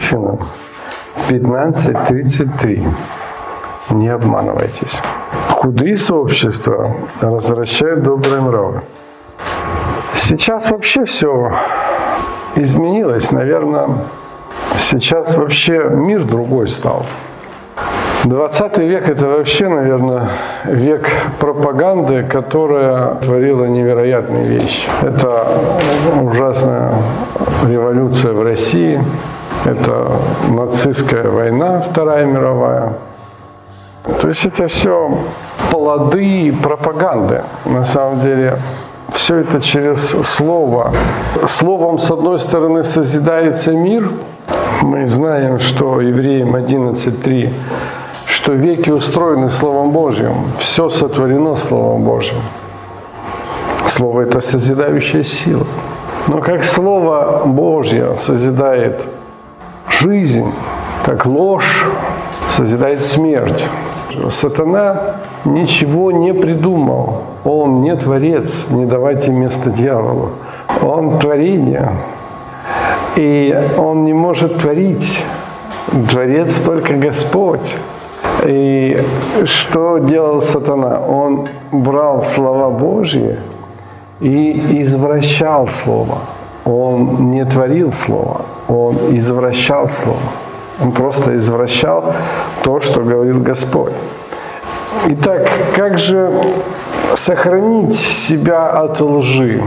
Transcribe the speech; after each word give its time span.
Коринфянам 0.00 0.38
15.33. 1.28 2.88
Не 3.90 4.08
обманывайтесь. 4.08 5.00
Худые 5.48 5.96
сообщества 5.96 6.96
развращают 7.20 8.02
добрые 8.02 8.40
нравы. 8.40 8.82
Сейчас 10.14 10.70
вообще 10.70 11.04
все 11.04 11.52
изменилось. 12.56 13.32
Наверное, 13.32 13.88
сейчас 14.78 15.36
вообще 15.36 15.84
мир 15.90 16.24
другой 16.24 16.68
стал. 16.68 17.06
20 18.24 18.78
век– 18.78 19.08
это 19.10 19.26
вообще, 19.26 19.68
наверное, 19.68 20.28
век 20.64 21.10
пропаганды, 21.38 22.22
которая 22.22 23.14
творила 23.14 23.64
невероятные 23.64 24.44
вещи. 24.44 24.86
Это 25.00 25.46
ужасная 26.20 26.92
революция 27.66 28.34
в 28.34 28.42
России, 28.42 29.02
это 29.64 30.12
нацистская 30.48 31.28
война, 31.28 31.80
Вторая 31.80 32.24
мировая. 32.24 32.94
То 34.20 34.28
есть 34.28 34.46
это 34.46 34.66
все 34.66 35.18
плоды 35.70 36.54
пропаганды. 36.62 37.42
На 37.64 37.84
самом 37.84 38.20
деле 38.20 38.58
все 39.12 39.36
это 39.36 39.60
через 39.60 40.16
слово. 40.24 40.92
Словом, 41.48 41.98
с 41.98 42.10
одной 42.10 42.38
стороны, 42.38 42.84
созидается 42.84 43.72
мир. 43.72 44.08
Мы 44.82 45.06
знаем, 45.06 45.58
что 45.58 46.00
Евреям 46.00 46.56
11.3 46.56 47.52
что 48.30 48.52
веки 48.52 48.90
устроены 48.90 49.50
Словом 49.50 49.90
Божьим, 49.90 50.34
все 50.58 50.88
сотворено 50.88 51.56
Словом 51.56 52.04
Божьим. 52.04 52.36
Слово– 53.86 54.20
это 54.22 54.40
созидающая 54.40 55.24
сила. 55.24 55.66
Но 56.28 56.38
как 56.38 56.64
Слово 56.64 57.42
Божье 57.44 58.16
созидает 58.18 59.06
жизнь, 59.90 60.52
как 61.04 61.26
ложь 61.26 61.86
созидает 62.48 63.02
смерть. 63.02 63.68
Сатана 64.30 65.16
ничего 65.44 66.10
не 66.10 66.32
придумал. 66.32 67.22
Он 67.44 67.80
не 67.80 67.94
творец, 67.96 68.66
не 68.70 68.86
давайте 68.86 69.30
место 69.30 69.70
дьяволу. 69.70 70.30
Он 70.82 71.18
творение. 71.18 71.92
И 73.16 73.54
он 73.78 74.04
не 74.04 74.12
может 74.12 74.58
творить. 74.58 75.22
Творец 76.10 76.54
только 76.60 76.94
Господь. 76.94 77.76
И 78.44 78.96
что 79.44 79.98
делал 79.98 80.40
сатана? 80.40 81.00
Он 81.00 81.48
брал 81.72 82.22
слова 82.22 82.70
Божьи 82.70 83.38
и 84.20 84.82
извращал 84.82 85.66
Слово. 85.66 86.18
Он 86.64 87.30
не 87.30 87.44
творил 87.44 87.92
Слово, 87.92 88.44
он 88.68 89.16
извращал 89.16 89.88
Слово. 89.88 90.20
Он 90.80 90.92
просто 90.92 91.36
извращал 91.36 92.14
то, 92.62 92.80
что 92.80 93.02
говорил 93.02 93.40
Господь. 93.40 93.92
Итак, 95.06 95.48
как 95.76 95.98
же 95.98 96.54
сохранить 97.14 97.96
себя 97.96 98.66
от 98.66 99.00
лжи? 99.00 99.62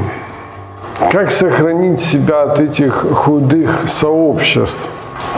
Как 1.12 1.32
сохранить 1.32 2.00
себя 2.00 2.44
от 2.44 2.60
этих 2.60 2.94
худых 2.94 3.88
сообществ, 3.88 4.88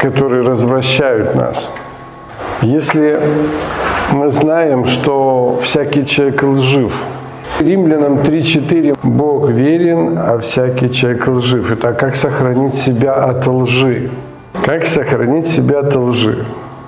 которые 0.01 0.43
развращают 0.43 1.35
нас? 1.35 1.71
Если 2.61 3.19
мы 4.11 4.31
знаем, 4.31 4.85
что 4.85 5.59
всякий 5.61 6.05
человек 6.05 6.43
лжив, 6.43 6.93
Римлянам 7.59 8.19
3.4 8.19 8.97
Бог 9.03 9.49
верен, 9.49 10.17
а 10.17 10.37
всякий 10.37 10.89
человек 10.89 11.27
лжив. 11.27 11.71
Итак, 11.71 11.99
как 11.99 12.15
сохранить 12.15 12.75
себя 12.75 13.13
от 13.13 13.47
лжи? 13.47 14.09
Как 14.65 14.85
сохранить 14.85 15.45
себя 15.45 15.79
от 15.79 15.95
лжи? 15.95 16.45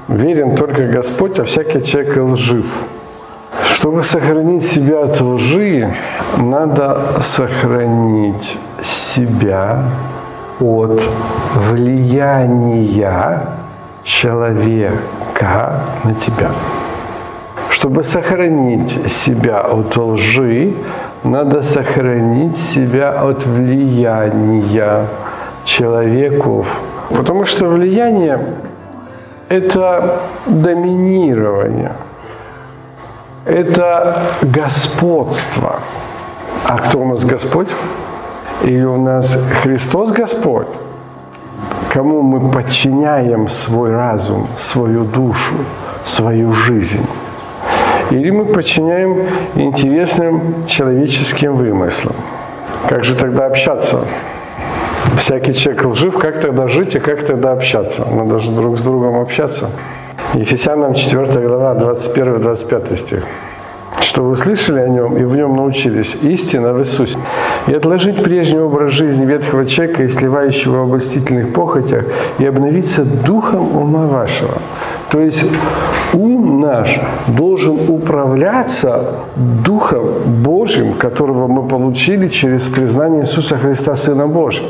Верен 0.07 0.55
только 0.55 0.87
Господь, 0.87 1.39
а 1.39 1.43
всякий 1.43 1.83
человек 1.83 2.17
лжив. 2.17 2.65
Чтобы 3.73 4.03
сохранить 4.03 4.63
себя 4.63 5.03
от 5.03 5.21
лжи, 5.21 5.93
надо 6.37 6.97
сохранить 7.21 8.57
себя 8.81 9.83
от 10.59 11.01
влияния 11.55 13.41
человека 14.03 15.81
на 16.03 16.13
тебя. 16.13 16.51
Чтобы 17.87 18.03
сохранить 18.03 19.09
себя 19.09 19.61
от 19.61 19.95
лжи, 19.95 20.73
надо 21.23 21.61
сохранить 21.61 22.57
себя 22.57 23.11
от 23.11 23.45
влияния 23.45 25.07
человеков. 25.63 26.67
Потому 27.09 27.45
что 27.45 27.67
влияние– 27.67 28.39
это 29.47 30.19
доминирование, 30.47 31.93
это 33.45 34.17
господство. 34.41 35.79
А 36.65 36.79
кто 36.79 36.99
у 36.99 37.05
нас 37.05 37.23
Господь? 37.23 37.69
Или 38.63 38.83
у 38.83 38.97
нас 38.97 39.39
Христос 39.63 40.11
Господь? 40.11 40.67
Кому 41.93 42.21
мы 42.21 42.51
подчиняем 42.51 43.47
свой 43.47 43.91
разум, 43.91 44.45
свою 44.57 45.05
душу, 45.05 45.55
свою 46.03 46.51
жизнь? 46.51 47.07
Или 48.11 48.29
мы 48.29 48.45
подчиняем 48.45 49.17
интересным 49.55 50.65
человеческим 50.65 51.55
вымыслам? 51.55 52.15
Как 52.87 53.03
же 53.03 53.15
тогда 53.15 53.47
общаться? 53.47 54.05
Всякий 55.17 55.53
человек 55.53 55.85
лжив, 55.85 56.17
как 56.17 56.39
тогда 56.39 56.67
жить 56.67 56.95
и 56.95 56.99
как 56.99 57.23
тогда 57.23 57.51
общаться? 57.51 58.05
Надо 58.05 58.39
же 58.39 58.51
друг 58.51 58.77
с 58.77 58.81
другом 58.81 59.19
общаться. 59.19 59.71
Ефесянам 60.33 60.93
4 60.93 61.47
глава, 61.47 61.75
21-25 61.75 62.95
стих. 62.95 63.23
Что 63.99 64.23
вы 64.23 64.37
слышали 64.37 64.79
о 64.79 64.87
нем 64.87 65.17
и 65.17 65.25
в 65.25 65.35
нем 65.35 65.55
научились, 65.55 66.15
истина 66.21 66.73
в 66.73 66.79
Иисусе. 66.79 67.17
И 67.67 67.73
отложить 67.73 68.23
прежний 68.23 68.59
образ 68.59 68.93
жизни 68.93 69.25
ветхого 69.25 69.65
человека 69.65 70.03
и 70.03 70.09
сливающего 70.09 70.77
в 70.77 70.83
обольстительных 70.83 71.53
похотях, 71.53 72.05
и 72.39 72.45
обновиться 72.45 73.03
духом 73.03 73.75
ума 73.75 74.07
вашего. 74.07 74.61
То 75.11 75.21
есть 75.21 75.45
ум 76.13 76.59
наш 76.59 76.99
должен 77.27 77.77
управляться 77.89 79.21
Духом 79.65 80.05
Божьим, 80.43 80.93
которого 80.93 81.47
мы 81.47 81.67
получили 81.67 82.27
через 82.27 82.65
признание 82.65 83.21
Иисуса 83.21 83.57
Христа 83.57 83.95
Сына 83.95 84.27
Божьим. 84.27 84.65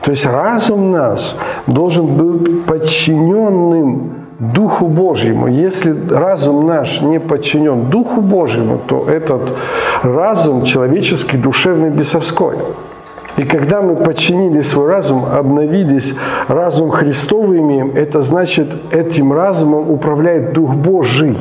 То 0.00 0.10
есть 0.10 0.26
разум 0.26 0.90
нас 0.90 1.36
должен 1.66 2.06
быть 2.06 2.64
подчиненным 2.64 4.24
Духу 4.38 4.88
Божьему. 4.88 5.48
Если 5.48 5.94
разум 6.10 6.66
наш 6.66 7.00
не 7.00 7.20
подчинен 7.20 7.90
Духу 7.90 8.20
Божьему, 8.20 8.78
то 8.86 9.04
этот 9.08 9.42
разум 10.02 10.64
человеческий, 10.64 11.36
душевный, 11.36 11.90
бесовской. 11.90 12.56
И 13.36 13.42
когда 13.42 13.82
мы 13.82 13.96
подчинили 13.96 14.60
свой 14.60 14.88
разум, 14.88 15.24
обновились, 15.24 16.14
разум 16.46 16.90
Христовый 16.90 17.54
это 17.94 18.22
значит, 18.22 18.92
этим 18.92 19.32
разумом 19.32 19.90
управляет 19.90 20.52
Дух 20.52 20.74
Божий. 20.74 21.36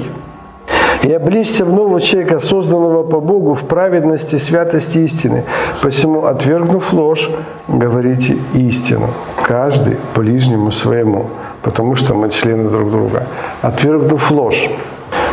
И 1.03 1.11
обличься 1.11 1.65
в 1.65 1.73
нового 1.73 1.99
человека, 1.99 2.39
созданного 2.39 3.03
по 3.03 3.19
Богу 3.19 3.53
в 3.55 3.65
праведности, 3.65 4.37
святости 4.37 4.99
истины. 4.99 5.43
Посему, 5.81 6.25
отвергнув 6.25 6.93
ложь, 6.93 7.29
говорите 7.67 8.37
истину, 8.53 9.09
каждый 9.43 9.97
ближнему 10.15 10.71
своему, 10.71 11.27
потому 11.61 11.95
что 11.95 12.15
мы 12.15 12.29
члены 12.29 12.69
друг 12.69 12.89
друга. 12.89 13.27
Отвергнув 13.61 14.31
ложь. 14.31 14.69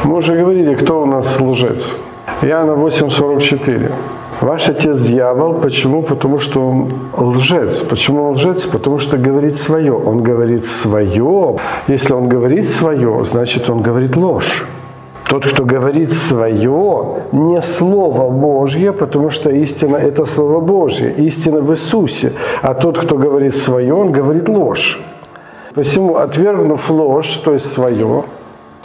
Мы 0.03 0.17
уже 0.17 0.37
говорили, 0.37 0.75
кто 0.75 1.03
у 1.03 1.07
нас 1.07 1.41
лжец. 1.41 1.95
Иоанна 2.43 2.73
8,44. 2.73 3.93
Ваш 4.41 4.71
отец 4.71 5.01
дьявол. 5.01 5.55
Почему? 5.61 6.03
Потому 6.03 6.39
что 6.39 6.61
он 6.61 6.93
лжец. 7.13 7.83
Почему 7.83 8.23
он 8.25 8.35
лжец? 8.35 8.65
Потому 8.65 8.99
что 8.99 9.19
говорит 9.19 9.57
свое. 9.57 9.93
Он 9.93 10.23
говорит 10.23 10.67
свое. 10.67 11.57
Если 11.89 12.15
он 12.15 12.29
говорит 12.29 12.67
свое, 12.67 13.25
значит 13.25 13.69
он 13.69 13.83
говорит 13.83 14.17
ложь. 14.17 14.65
Тот, 15.29 15.47
кто 15.47 15.65
говорит 15.65 16.13
свое, 16.13 17.23
не 17.31 17.61
Слово 17.61 18.31
Божье, 18.31 18.93
потому 18.93 19.31
что 19.31 19.51
истина– 19.51 19.97
это 19.99 20.25
Слово 20.25 20.59
Божье, 20.59 21.13
истина 21.13 21.61
в 21.61 21.71
Иисусе. 21.71 22.33
А 22.63 22.75
тот, 22.75 22.99
кто 22.99 23.17
говорит 23.17 23.55
свое, 23.55 23.95
он 23.95 24.11
говорит 24.11 24.49
ложь. 24.49 24.99
Посему, 25.75 26.17
отвергнув 26.17 26.91
ложь, 26.91 27.43
то 27.45 27.53
есть 27.53 27.67
свое, 27.67 28.25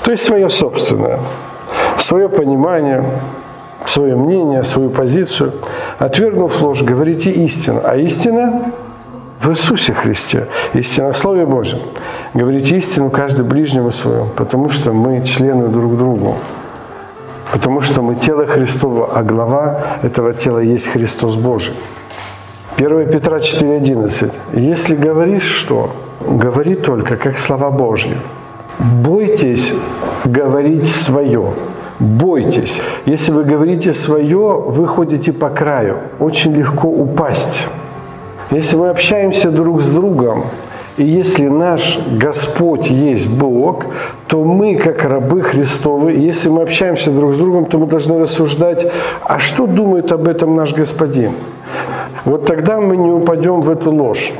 то 0.03 0.11
есть 0.11 0.23
свое 0.23 0.51
собственное, 0.51 1.19
свое 1.97 2.29
понимание, 2.29 3.03
свое 3.89 4.15
мнение, 4.15 4.63
свою 4.63 4.89
позицию, 4.89 5.53
отвергнув 5.99 6.61
ложь, 6.61 6.83
говорите 6.83 7.31
истину. 7.31 7.81
А 7.83 7.95
истина 7.97 8.71
в 9.41 9.49
Иисусе 9.49 9.93
Христе, 9.93 10.47
истина 10.73 11.11
в 11.11 11.17
Слове 11.17 11.45
Божьем. 11.45 11.79
Говорите 12.33 12.77
истину 12.77 13.09
каждый 13.09 13.45
ближнему 13.45 13.91
своему, 13.91 14.27
потому 14.35 14.69
что 14.69 14.91
мы 14.91 15.23
члены 15.23 15.67
друг 15.67 15.97
другу. 15.97 16.35
Потому 17.51 17.81
что 17.81 18.01
мы 18.01 18.15
тело 18.15 18.45
Христово, 18.45 19.11
а 19.13 19.23
глава 19.23 19.79
этого 20.01 20.33
тела 20.33 20.59
есть 20.59 20.87
Христос 20.87 21.35
Божий. 21.35 21.75
1 22.77 23.09
Петра 23.09 23.37
4,11. 23.37 24.31
Если 24.53 24.95
говоришь 24.95 25.43
что, 25.43 25.91
говори 26.27 26.75
только 26.75 27.15
как 27.15 27.37
слова 27.37 27.69
Божьи. 27.69 28.17
Бойтесь 28.79 29.73
говорить 30.25 30.87
свое. 30.87 31.53
Бойтесь. 31.99 32.81
Если 33.05 33.31
вы 33.31 33.45
говорите 33.45 33.93
свое, 33.93 34.59
вы 34.59 34.85
ходите 34.87 35.31
по 35.31 35.49
краю. 35.49 35.97
Очень 36.19 36.53
легко 36.53 36.87
упасть. 36.89 37.67
Если 38.51 38.75
мы 38.75 38.89
общаемся 38.89 39.49
друг 39.49 39.81
с 39.81 39.89
другом, 39.89 40.45
и 40.97 41.03
если 41.03 41.47
наш 41.47 41.99
Господь 42.19 42.89
есть 42.89 43.29
Бог, 43.29 43.85
то 44.27 44.43
мы, 44.43 44.75
как 44.75 45.03
рабы 45.03 45.41
Христовы, 45.41 46.13
если 46.13 46.49
мы 46.49 46.61
общаемся 46.61 47.11
друг 47.11 47.33
с 47.33 47.37
другом, 47.37 47.65
то 47.65 47.77
мы 47.77 47.87
должны 47.87 48.19
рассуждать, 48.19 48.85
а 49.23 49.39
что 49.39 49.65
думает 49.67 50.11
об 50.11 50.27
этом 50.27 50.55
наш 50.55 50.73
Господин? 50.73 51.31
Вот 52.23 52.45
тогда 52.45 52.79
мы 52.79 52.97
не 52.97 53.11
упадем 53.11 53.61
в 53.61 53.69
эту 53.69 53.91
ложь. 53.91 54.33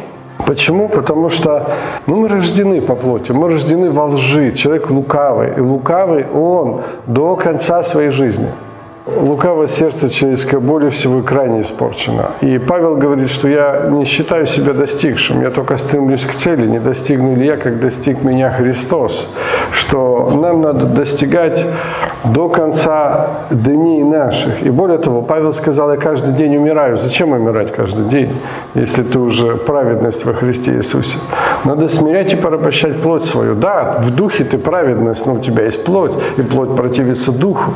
Почему? 0.46 0.90
Потому 0.90 1.30
что 1.30 1.76
ну, 2.08 2.18
мы 2.18 2.28
рождены 2.28 2.82
по 2.82 2.96
плоти, 2.96 3.32
мы 3.32 3.50
рождены 3.50 3.90
во 3.90 4.06
лжи. 4.06 4.52
Человек 4.52 4.90
лукавый. 4.90 5.54
И 5.58 5.60
лукавый 5.60 6.26
он 6.34 6.82
до 7.08 7.36
конца 7.36 7.84
своей 7.84 8.10
жизни– 8.12 8.50
Лукавое 9.06 9.68
сердце 9.68 10.10
человеческое 10.10 10.60
более 10.60 10.90
всего 10.90 11.22
крайне 11.22 11.62
испорчено. 11.62 12.32
И 12.42 12.58
Павел 12.58 12.96
говорит, 12.96 13.30
что 13.30 13.48
я 13.48 13.88
не 13.92 14.04
считаю 14.04 14.48
себя 14.48 14.74
достигшим, 14.74 15.44
я 15.44 15.52
только 15.52 15.78
стремлюсь 15.78 16.26
к 16.26 16.32
цели, 16.32 16.66
не 16.66 16.80
достигну 16.80 17.36
ли 17.36 17.46
я, 17.46 17.58
как 17.58 17.80
достиг 17.80 18.24
меня 18.24 18.50
Христос. 18.50 19.30
Что 19.72 20.32
нам 20.36 20.62
надо 20.62 20.86
достигать 20.86 21.64
до 22.24 22.50
конца 22.50 23.28
дней 23.52 24.04
наших. 24.04 24.64
И 24.64 24.72
более 24.72 24.98
того, 24.98 25.22
Павел 25.22 25.54
сказал, 25.54 25.92
я 25.92 25.98
каждый 25.98 26.34
день 26.34 26.58
умираю. 26.58 26.98
Зачем 26.98 27.32
умирать 27.32 27.72
каждый 27.72 28.06
день, 28.06 28.36
если 28.74 29.04
ты 29.04 29.20
уже 29.20 29.56
праведность 29.56 30.26
во 30.26 30.34
Христе 30.34 30.78
Иисусе? 30.78 31.18
Надо 31.64 31.90
смирять 31.90 32.34
и 32.34 32.36
порабощать 32.36 33.04
плоть 33.04 33.24
свою. 33.24 33.54
Да, 33.54 33.98
в 34.00 34.16
духе 34.16 34.46
ты 34.46 34.58
праведность, 34.58 35.28
но 35.28 35.36
у 35.36 35.40
тебя 35.40 35.66
есть 35.66 35.86
плоть, 35.86 36.14
и 36.38 36.42
плоть 36.42 36.76
противится 36.76 37.32
духу. 37.32 37.72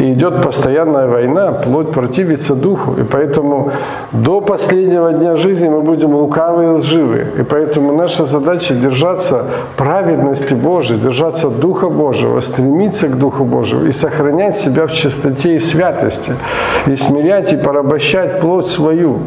И 0.00 0.14
идет 0.14 0.42
постоянная 0.42 1.06
война, 1.06 1.52
плоть 1.52 1.92
противится 1.92 2.54
духу. 2.54 2.94
И 2.94 3.04
поэтому 3.04 3.70
до 4.12 4.40
последнего 4.40 5.12
дня 5.12 5.36
жизни 5.36 5.68
мы 5.68 5.82
будем 5.82 6.14
лукавы 6.14 6.64
и 6.64 6.66
лживы. 6.68 7.26
И 7.38 7.42
поэтому 7.42 7.92
наша 7.92 8.24
задача 8.24 8.74
держаться 8.74 9.44
праведности 9.76 10.54
Божией, 10.54 11.00
держаться 11.00 11.50
Духа 11.50 11.90
Божьего, 11.90 12.40
стремиться 12.40 13.08
к 13.08 13.18
Духу 13.18 13.44
Божьему 13.44 13.84
и 13.84 13.92
сохранять 13.92 14.56
себя 14.56 14.86
в 14.86 14.92
чистоте 14.92 15.56
и 15.56 15.60
святости. 15.60 16.32
И 16.86 16.96
смирять 16.96 17.52
и 17.52 17.56
порабощать 17.58 18.40
плоть 18.40 18.68
свою. 18.68 19.18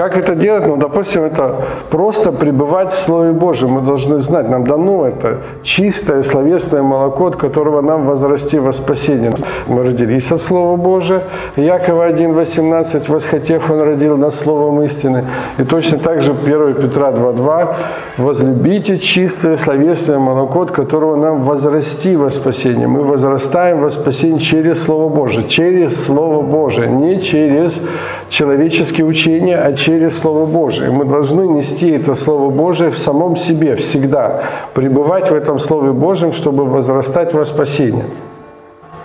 Как 0.00 0.16
это 0.16 0.34
делать? 0.34 0.66
Ну, 0.66 0.76
допустим, 0.78 1.24
это 1.24 1.56
просто 1.90 2.32
пребывать 2.32 2.90
в 2.90 2.98
Слове 2.98 3.32
Божьем. 3.32 3.72
Мы 3.72 3.82
должны 3.82 4.18
знать, 4.20 4.48
нам 4.48 4.64
дано 4.64 5.06
это 5.06 5.40
чистое 5.62 6.22
словесное 6.22 6.82
молоко, 6.82 7.26
от 7.26 7.36
которого 7.36 7.82
нам 7.82 8.06
возрасти 8.06 8.58
во 8.58 8.72
спасение. 8.72 9.34
Мы 9.68 9.82
родились 9.82 10.32
от 10.32 10.40
Слова 10.40 10.76
Божия. 10.76 11.24
Якова 11.56 12.08
1.18, 12.08 13.12
восхотев, 13.12 13.70
он 13.70 13.82
родил 13.82 14.16
нас 14.16 14.38
Словом 14.38 14.80
истины. 14.80 15.26
И 15.58 15.64
точно 15.64 15.98
так 15.98 16.22
же 16.22 16.32
1 16.32 16.76
Петра 16.76 17.10
2.2, 17.10 17.74
возлюбите 18.16 18.98
чистое 18.98 19.56
словесное 19.56 20.18
молоко, 20.18 20.62
от 20.62 20.70
которого 20.70 21.16
нам 21.16 21.42
возрасти 21.42 22.16
во 22.16 22.30
спасение. 22.30 22.86
Мы 22.86 23.02
возрастаем 23.02 23.80
во 23.80 23.90
спасение 23.90 24.40
через 24.40 24.82
Слово 24.82 25.10
Божие. 25.10 25.46
Через 25.46 26.02
Слово 26.02 26.40
Божие, 26.40 26.88
не 26.88 27.20
через 27.20 27.82
человеческие 28.30 29.04
учения, 29.04 29.58
а 29.58 29.74
через 29.74 29.89
Слово 30.10 30.46
Божие. 30.46 30.90
Мы 30.90 31.04
должны 31.04 31.46
нести 31.46 31.90
это 31.90 32.14
Слово 32.14 32.50
Божие 32.50 32.90
в 32.90 32.98
самом 32.98 33.36
себе 33.36 33.74
всегда, 33.74 34.42
пребывать 34.74 35.30
в 35.30 35.34
этом 35.34 35.58
Слове 35.58 35.92
Божьем, 35.92 36.32
чтобы 36.32 36.64
возрастать 36.64 37.34
во 37.34 37.44
спасение. 37.44 38.06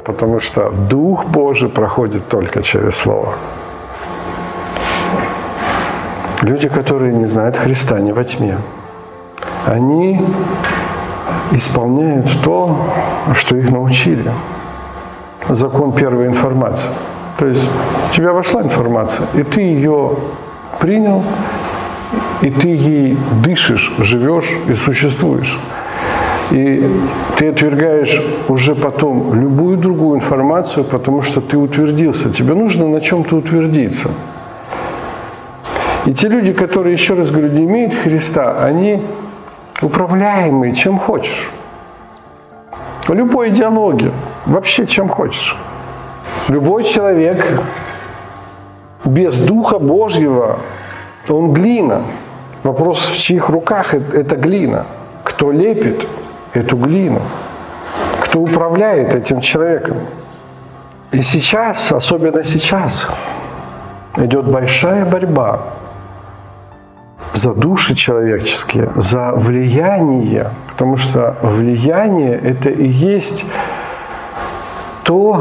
Потому 0.03 0.39
что 0.39 0.69
Дух 0.89 1.25
Божий 1.25 1.69
проходит 1.69 2.27
только 2.27 2.61
через 2.61 2.95
Слово. 2.95 3.33
Люди, 6.41 6.69
которые 6.69 7.13
не 7.13 7.25
знают 7.25 7.57
Христа, 7.57 7.99
не 7.99 8.13
во 8.13 8.23
тьме, 8.23 8.57
они 9.65 10.21
исполняют 11.51 12.27
то, 12.43 12.77
что 13.33 13.55
их 13.55 13.71
научили. 13.71 14.31
Закон 15.49 15.91
первой 15.93 16.27
информации. 16.27 16.91
То 17.37 17.47
есть 17.47 17.67
у 18.11 18.13
тебя 18.13 18.31
вошла 18.31 18.61
информация, 18.61 19.27
и 19.33 19.43
ты 19.43 19.61
ее 19.61 20.11
принял, 20.85 21.23
и 22.43 22.51
ты 22.51 22.67
ей 22.67 23.17
дышишь, 23.43 23.91
живешь 23.97 24.51
и 24.69 24.75
существуешь. 24.75 25.59
И 26.51 26.87
ты 27.37 27.49
отвергаешь 27.49 28.21
уже 28.49 28.75
потом 28.75 29.33
любую 29.33 29.77
другую 29.77 30.17
информацию, 30.17 30.83
потому 30.83 31.23
что 31.23 31.41
ты 31.41 31.57
утвердился. 31.57 32.29
Тебе 32.29 32.53
нужно 32.53 32.87
на 32.87 33.01
чем-то 33.01 33.35
утвердиться. 33.35 34.11
И 36.05 36.13
те 36.13 36.27
люди, 36.27 36.53
которые, 36.53 36.93
еще 36.93 37.15
раз 37.15 37.31
говорю, 37.31 37.49
не 37.49 37.63
имеют 37.63 37.95
Христа, 37.95 38.63
они 38.63 39.01
управляемые 39.81 40.75
чем 40.75 40.99
хочешь. 40.99 41.49
Любой 43.09 43.49
идеологии, 43.49 44.11
вообще 44.45 44.85
чем 44.85 45.09
хочешь. 45.09 45.57
Любой 46.47 46.83
человек 46.83 47.59
без 49.03 49.37
Духа 49.37 49.79
Божьего, 49.79 50.59
он 51.27 51.53
глина. 51.53 52.03
Вопрос, 52.63 53.09
в 53.09 53.17
чьих 53.17 53.49
руках 53.49 53.93
эта 53.93 54.35
глина. 54.35 54.85
Кто 55.23 55.51
лепит 55.51 56.07
эту 56.53 56.77
глину? 56.77 57.21
Кто 58.21 58.39
управляет 58.39 59.13
этим 59.13 59.41
человеком? 59.41 59.97
И 61.11 61.21
сейчас, 61.21 61.91
особенно 61.91 62.43
сейчас, 62.43 63.07
идет 64.17 64.49
большая 64.49 65.05
борьба 65.05 65.61
за 67.33 67.53
души 67.53 67.95
человеческие, 67.95 68.91
за 68.95 69.31
влияние, 69.31 70.49
потому 70.67 70.97
что 70.97 71.37
влияние 71.41 72.33
это 72.33 72.69
и 72.69 72.87
есть 72.87 73.45
то, 75.05 75.39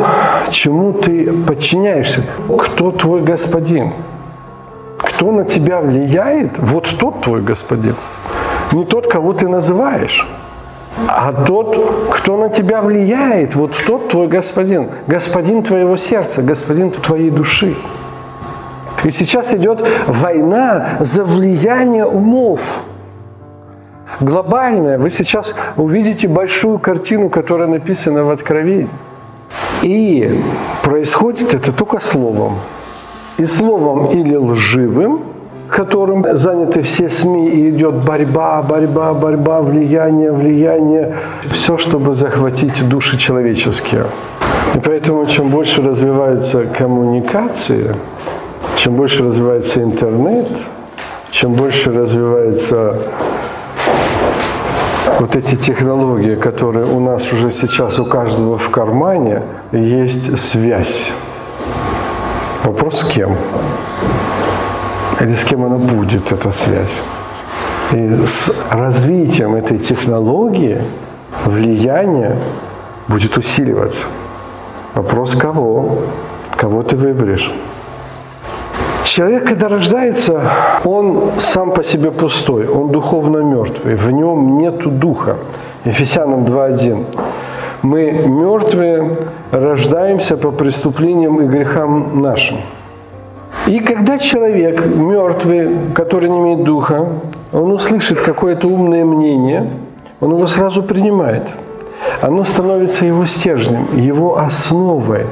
чему 0.50 0.92
ты 0.92 1.32
подчиняешься. 1.32 2.22
Кто 2.58 2.90
твой 2.92 3.22
господин? 3.22 3.92
Кто 4.98 5.32
на 5.32 5.44
тебя 5.44 5.80
влияет? 5.80 6.58
Вот 6.58 6.94
тот 6.98 7.22
твой 7.22 7.40
господин. 7.40 7.96
Не 8.72 8.84
тот, 8.84 9.06
кого 9.06 9.32
ты 9.32 9.48
называешь, 9.48 10.28
а 11.08 11.32
тот, 11.32 12.10
кто 12.12 12.36
на 12.36 12.50
тебя 12.50 12.82
влияет, 12.82 13.54
вот 13.54 13.76
тот 13.86 14.08
твой 14.08 14.28
господин. 14.28 14.88
Господин 15.06 15.62
твоего 15.62 15.96
сердца, 15.96 16.42
господин 16.42 16.90
твоей 16.90 17.30
души. 17.30 17.74
И 19.02 19.10
сейчас 19.10 19.52
идет 19.54 19.86
война 20.06 20.98
за 21.00 21.24
влияние 21.24 22.04
умов. 22.04 22.60
Глобальная. 24.20 24.98
Вы 24.98 25.10
сейчас 25.10 25.54
увидите 25.76 26.28
большую 26.28 26.78
картину, 26.78 27.30
которая 27.30 27.68
написана 27.68 28.24
в 28.24 28.30
Откровении. 28.30 28.88
И 29.82 30.40
происходит 30.82 31.54
это 31.54 31.72
только 31.72 32.00
словом. 32.00 32.54
И 33.38 33.44
словом 33.44 34.06
или 34.06 34.36
лживым, 34.36 35.20
которым 35.68 36.24
заняты 36.36 36.82
все 36.82 37.08
СМИ, 37.08 37.48
и 37.48 37.70
идет 37.70 37.94
борьба, 37.94 38.62
борьба, 38.62 39.12
борьба, 39.14 39.60
влияние, 39.60 40.32
влияние, 40.32 41.14
все, 41.50 41.78
чтобы 41.78 42.14
захватить 42.14 42.88
души 42.88 43.18
человеческие. 43.18 44.06
И 44.74 44.78
поэтому, 44.78 45.26
чем 45.26 45.48
больше 45.48 45.82
развиваются 45.82 46.64
коммуникации, 46.66 47.94
чем 48.76 48.94
больше 48.94 49.24
развивается 49.24 49.82
интернет, 49.82 50.48
чем 51.30 51.54
больше 51.54 51.92
развивается 51.92 52.96
вот 55.18 55.36
эти 55.36 55.56
технологии, 55.56 56.34
которые 56.34 56.86
у 56.86 57.00
нас 57.00 57.32
уже 57.32 57.50
сейчас 57.50 57.98
у 57.98 58.04
каждого 58.04 58.56
в 58.56 58.70
кармане, 58.70 59.42
есть 59.72 60.38
связь. 60.38 61.10
Вопрос 62.64 63.00
с 63.00 63.04
кем? 63.04 63.36
Или 65.20 65.34
с 65.34 65.44
кем 65.44 65.64
она 65.64 65.76
будет, 65.76 66.32
эта 66.32 66.52
связь? 66.52 67.02
И 67.92 68.24
с 68.24 68.52
развитием 68.70 69.54
этой 69.54 69.78
технологии 69.78 70.80
влияние 71.44 72.36
будет 73.08 73.36
усиливаться. 73.36 74.06
Вопрос 74.94 75.34
кого? 75.34 75.98
Кого 76.56 76.82
ты 76.82 76.96
выберешь? 76.96 77.52
Человек, 79.04 79.46
когда 79.46 79.68
рождается, 79.68 80.40
он 80.84 81.32
сам 81.38 81.72
по 81.72 81.84
себе 81.84 82.10
пустой, 82.10 82.66
он 82.66 82.88
духовно 82.88 83.38
мертвый, 83.38 83.94
в 83.94 84.10
нем 84.10 84.56
нет 84.56 84.98
духа. 84.98 85.36
Ефесянам 85.84 86.44
2.1. 86.46 87.04
Мы 87.82 88.12
мертвые 88.12 89.16
рождаемся 89.50 90.38
по 90.38 90.50
преступлениям 90.50 91.40
и 91.42 91.44
грехам 91.46 92.22
нашим. 92.22 92.56
И 93.66 93.80
когда 93.80 94.18
человек 94.18 94.86
мертвый, 94.86 95.68
который 95.94 96.30
не 96.30 96.38
имеет 96.38 96.64
духа, 96.64 97.06
он 97.52 97.72
услышит 97.72 98.20
какое-то 98.22 98.68
умное 98.68 99.04
мнение, 99.04 99.70
он 100.20 100.30
его 100.30 100.46
сразу 100.46 100.82
принимает. 100.82 101.42
Оно 102.22 102.44
становится 102.44 103.04
его 103.04 103.26
стержнем, 103.26 103.86
его 103.94 104.38
основой. 104.38 105.26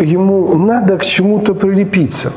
Ему 0.00 0.54
надо 0.58 0.98
к 0.98 1.04
чему-то 1.04 1.54
прилепиться. 1.54 2.32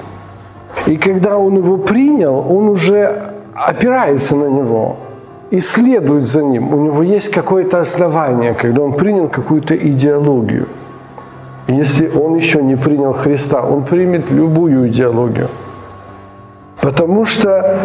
И 0.88 0.98
когда 0.98 1.38
он 1.38 1.58
его 1.58 1.78
принял, 1.78 2.40
он 2.40 2.70
уже 2.70 3.34
опирается 3.54 4.36
на 4.36 4.50
него 4.50 4.98
и 5.52 5.62
следует 5.62 6.26
за 6.26 6.44
ним. 6.44 6.74
У 6.74 6.78
него 6.78 7.04
есть 7.04 7.32
какое-то 7.32 7.80
основание, 7.80 8.54
когда 8.54 8.82
он 8.82 8.94
принял 8.94 9.28
какую-то 9.28 9.76
идеологию– 9.76 10.68
если 11.72 12.10
он 12.10 12.36
еще 12.36 12.62
не 12.62 12.76
принял 12.76 13.14
Христа, 13.14 13.62
он 13.62 13.84
примет 13.86 14.30
любую 14.30 14.90
идеологию. 14.90 15.50
Потому 16.82 17.26
что 17.26 17.80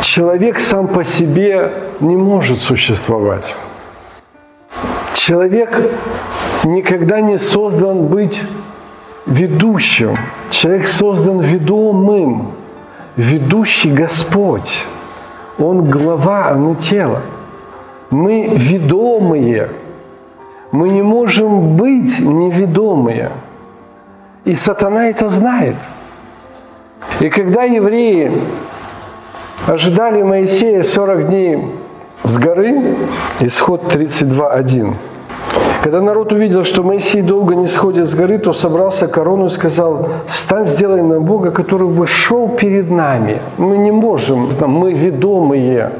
человек 0.00 0.60
сам 0.60 0.88
по 0.88 1.04
себе 1.04 1.72
не 2.00 2.16
может 2.16 2.60
существовать. 2.60 3.54
Человек 5.14 5.90
никогда 6.64 7.20
не 7.20 7.38
создан 7.38 8.06
быть 8.06 8.42
ведущим. 9.26 10.16
Человек 10.50 10.86
создан 10.86 11.40
ведомым. 11.40 12.52
Ведущий 13.16 13.90
Господь. 13.90 14.84
Он 15.58 15.84
глава, 15.84 16.48
а 16.48 16.54
не 16.54 16.74
тело. 16.76 17.22
Мы 18.10 18.50
ведомые– 18.54 19.70
мы 20.76 20.90
не 20.90 21.02
можем 21.02 21.76
быть 21.76 22.20
неведомые. 22.20 23.30
И 24.44 24.54
сатана 24.54 25.08
это 25.08 25.28
знает. 25.28 25.76
И 27.20 27.30
когда 27.30 27.62
евреи 27.62 28.30
ожидали 29.66 30.22
Моисея 30.22 30.82
40 30.82 31.28
дней 31.28 31.64
с 32.22 32.38
горы, 32.38 32.94
исход 33.40 33.84
32.1, 33.84 34.94
когда 35.82 36.00
народ 36.00 36.32
увидел, 36.32 36.64
что 36.64 36.82
Моисей 36.82 37.22
долго 37.22 37.54
не 37.54 37.66
сходит 37.66 38.08
с 38.08 38.14
горы, 38.14 38.38
то 38.38 38.52
собрался 38.52 39.06
корону 39.06 39.46
и 39.46 39.50
сказал, 39.50 40.08
встань, 40.26 40.66
сделай 40.66 41.02
нам 41.02 41.24
Бога, 41.24 41.50
который 41.50 41.88
бы 41.88 42.06
шел 42.06 42.48
перед 42.48 42.90
нами. 42.90 43.38
Мы 43.56 43.78
не 43.78 43.92
можем, 43.92 44.48
мы 44.66 44.92
ведомые. 44.92 45.92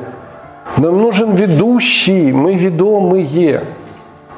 Нам 0.76 1.00
нужен 1.00 1.34
ведущий, 1.34 2.32
мы 2.32 2.56
ведомые. 2.56 3.62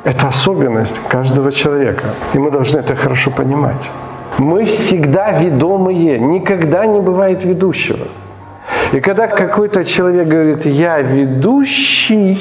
Это 0.04 0.28
особенность 0.28 1.00
каждого 1.08 1.50
человека. 1.50 2.04
И 2.34 2.38
мы 2.38 2.50
должны 2.50 2.80
это 2.80 2.94
хорошо 2.94 3.30
понимать. 3.30 3.90
Мы 4.38 4.64
всегда 4.66 5.32
ведомые, 5.32 6.18
никогда 6.18 6.86
не 6.86 7.00
бывает 7.00 7.44
ведущего. 7.44 8.06
И 8.92 9.00
когда 9.00 9.26
какой-то 9.26 9.84
человек 9.84 10.28
говорит, 10.28 10.66
я 10.66 11.00
ведущий, 11.00 12.38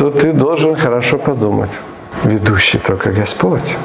то 0.00 0.10
ты 0.10 0.32
должен 0.32 0.76
хорошо 0.76 1.18
подумать. 1.18 1.78
Ведущий 2.24 2.78
только 2.78 3.12
Господь. 3.12 3.76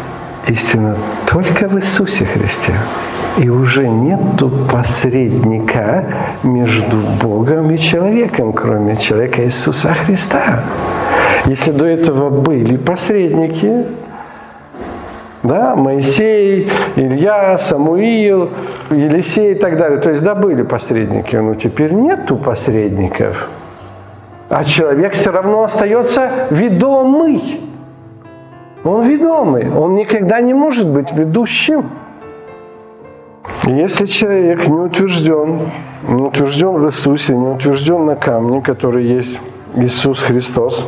Истина 0.48 0.95
только 1.27 1.67
в 1.67 1.75
Иисусе 1.75 2.25
Христе. 2.25 2.74
И 3.38 3.50
уже 3.50 3.89
нету 3.89 4.50
посредника 4.72 6.05
между 6.43 6.98
Богом 7.22 7.69
и 7.72 7.77
человеком, 7.77 8.53
кроме 8.53 8.95
человека 8.95 9.43
Иисуса 9.43 9.93
Христа. 9.93 10.63
Если 11.48 11.74
до 11.74 11.86
этого 11.86 12.29
были 12.29 12.77
посредники, 12.77 13.86
да, 15.43 15.75
Моисей, 15.75 16.72
Илья, 16.95 17.57
Самуил, 17.57 18.51
Елисей 18.89 19.51
и 19.51 19.55
так 19.55 19.77
далее. 19.77 20.00
То 20.00 20.12
есть, 20.12 20.24
да, 20.24 20.34
были 20.34 20.63
посредники, 20.63 21.36
но 21.36 21.55
теперь 21.55 21.91
нету 21.91 22.38
посредников. 22.38 23.50
А 24.49 24.63
человек 24.63 25.13
все 25.13 25.31
равно 25.31 25.63
остается 25.63 26.47
ведомый. 26.51 27.61
Он 28.83 29.03
ведомый, 29.03 29.71
он 29.71 29.95
никогда 29.95 30.41
не 30.41 30.53
может 30.53 30.87
быть 30.87 31.11
ведущим. 31.11 31.89
Если 33.65 34.05
человек 34.05 34.67
не 34.67 34.77
утвержден, 34.77 35.71
не 36.07 36.21
утвержден 36.21 36.75
в 36.77 36.85
Иисусе, 36.85 37.33
не 37.33 37.47
утвержден 37.47 38.05
на 38.05 38.15
камне, 38.15 38.61
который 38.61 39.05
есть 39.05 39.41
Иисус 39.75 40.21
Христос, 40.21 40.85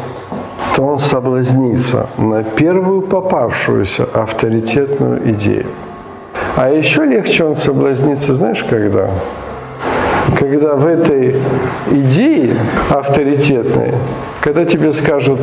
то 0.75 0.83
он 0.83 0.99
соблазнится 0.99 2.07
на 2.17 2.43
первую 2.43 3.01
попавшуюся 3.01 4.07
авторитетную 4.13 5.31
идею. 5.31 5.65
А 6.55 6.69
еще 6.69 7.03
легче 7.03 7.45
он 7.45 7.55
соблазнится, 7.55 8.35
знаешь, 8.35 8.63
когда? 8.63 9.09
Когда 10.35 10.75
в 10.75 10.85
этой 10.85 11.41
идее 11.89 12.55
авторитетной, 12.89 13.93
когда 14.41 14.65
тебе 14.65 14.91
скажут, 14.91 15.39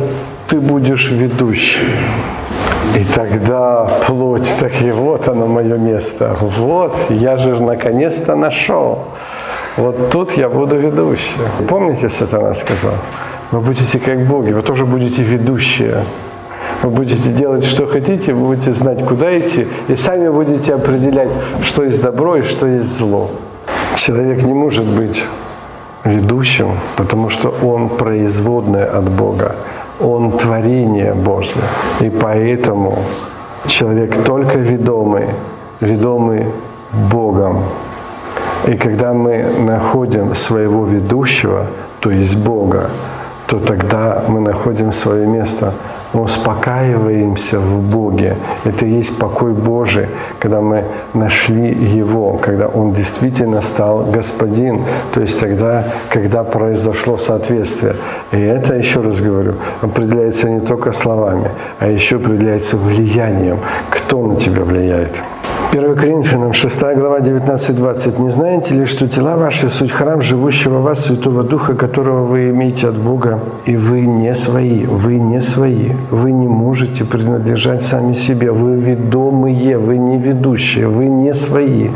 ты 0.47 0.59
будешь 0.59 1.11
ведущим, 1.11 1.87
и 2.95 3.03
тогда 3.03 3.89
плоть, 4.07 4.55
и 4.81 4.91
вот 4.91 5.27
оно 5.27 5.47
мое 5.47 5.77
место. 5.77 6.37
Вот, 6.39 6.95
я 7.09 7.37
же 7.37 7.61
наконец-то 7.61 8.35
нашел. 8.35 9.05
Вот 9.77 10.11
тут 10.11 10.33
я 10.33 10.49
буду 10.49 10.77
ведущим. 10.77 11.39
Помните, 11.67 12.07
Сатана 12.07 12.53
сказал? 12.53 12.93
Вы 13.51 13.59
будете 13.59 13.99
как 13.99 14.25
боги, 14.25 14.51
вы 14.51 14.61
тоже 14.61 14.85
будете 14.85 15.21
ведущие. 15.23 16.03
Вы 16.83 16.89
будете 16.91 17.31
делать, 17.31 17.65
что 17.65 17.87
хотите, 17.87 18.33
вы 18.33 18.47
будете 18.47 18.73
знать, 18.73 19.03
куда 19.03 19.37
идти, 19.37 19.67
и 19.87 19.95
сами 19.95 20.29
будете 20.29 20.75
определять, 20.75 21.29
что 21.63 21.83
есть 21.83 22.01
добро 22.01 22.37
и 22.37 22.41
что 22.43 22.67
есть 22.67 22.97
зло. 22.97 23.31
Человек 23.95 24.43
не 24.43 24.53
может 24.53 24.85
быть 24.85 25.23
ведущим, 26.03 26.71
потому 26.97 27.29
что 27.29 27.49
он 27.63 27.89
производное 27.89 28.85
от 28.85 29.09
Бога. 29.09 29.55
Он 29.99 30.37
творение 30.37 31.13
Божье. 31.13 31.61
И 32.01 32.09
поэтому 32.09 32.99
человек 33.67 34.23
только 34.25 34.59
ведомый, 34.59 35.27
ведомый 35.79 36.45
Богом. 37.09 37.63
И 38.67 38.75
когда 38.75 39.13
мы 39.13 39.45
находим 39.59 40.35
своего 40.35 40.85
ведущего, 40.85 41.67
то 41.99 42.11
есть 42.11 42.35
Бога, 42.37 42.89
то 43.47 43.59
тогда 43.59 44.23
мы 44.27 44.41
находим 44.41 44.91
свое 44.91 45.25
место, 45.25 45.73
успокаиваемся 46.21 47.59
в 47.59 47.81
Боге. 47.81 48.35
Это 48.63 48.85
и 48.85 48.91
есть 48.97 49.17
покой 49.17 49.53
Божий, 49.53 50.07
когда 50.39 50.61
мы 50.61 50.85
нашли 51.13 51.73
Его, 51.73 52.37
когда 52.41 52.67
Он 52.67 52.93
действительно 52.93 53.61
стал 53.61 54.05
Господин, 54.11 54.81
то 55.13 55.21
есть 55.21 55.39
тогда, 55.39 55.85
когда 56.09 56.43
произошло 56.43 57.17
соответствие. 57.17 57.95
И 58.31 58.39
это, 58.39 58.75
еще 58.75 59.01
раз 59.01 59.21
говорю, 59.21 59.55
определяется 59.81 60.49
не 60.49 60.59
только 60.59 60.91
словами, 60.91 61.51
а 61.79 61.87
еще 61.87 62.17
определяется 62.17 62.77
влиянием, 62.77 63.59
кто 63.89 64.25
на 64.25 64.35
тебя 64.35 64.63
влияет. 64.63 65.21
1 65.75 65.95
Коринфянам 65.95 66.53
6 66.53 66.81
глава 66.95 67.19
19-20. 67.19 68.21
«Не 68.21 68.29
знаете 68.29 68.73
ли, 68.75 68.85
что 68.85 69.09
тела 69.09 69.35
ваши– 69.35 69.69
суть 69.69 69.91
храм 69.91 70.21
живущего 70.21 70.79
в 70.79 70.83
вас 70.83 71.03
Святого 71.03 71.43
Духа, 71.43 71.73
которого 71.73 72.23
вы 72.23 72.49
имеете 72.51 72.87
от 72.87 72.95
Бога, 72.95 73.39
и 73.65 73.75
вы 73.75 74.05
не 74.05 74.33
свои, 74.35 74.85
вы 74.85 75.19
не 75.19 75.41
свои, 75.41 75.91
вы 76.11 76.31
не 76.31 76.47
можете 76.47 77.03
принадлежать 77.03 77.83
сами 77.83 78.13
себе, 78.13 78.51
вы 78.51 78.77
ведомые, 78.77 79.77
вы 79.77 79.97
не 79.97 80.17
ведущие, 80.17 80.87
вы 80.87 81.09
не 81.09 81.33
свои». 81.33 81.89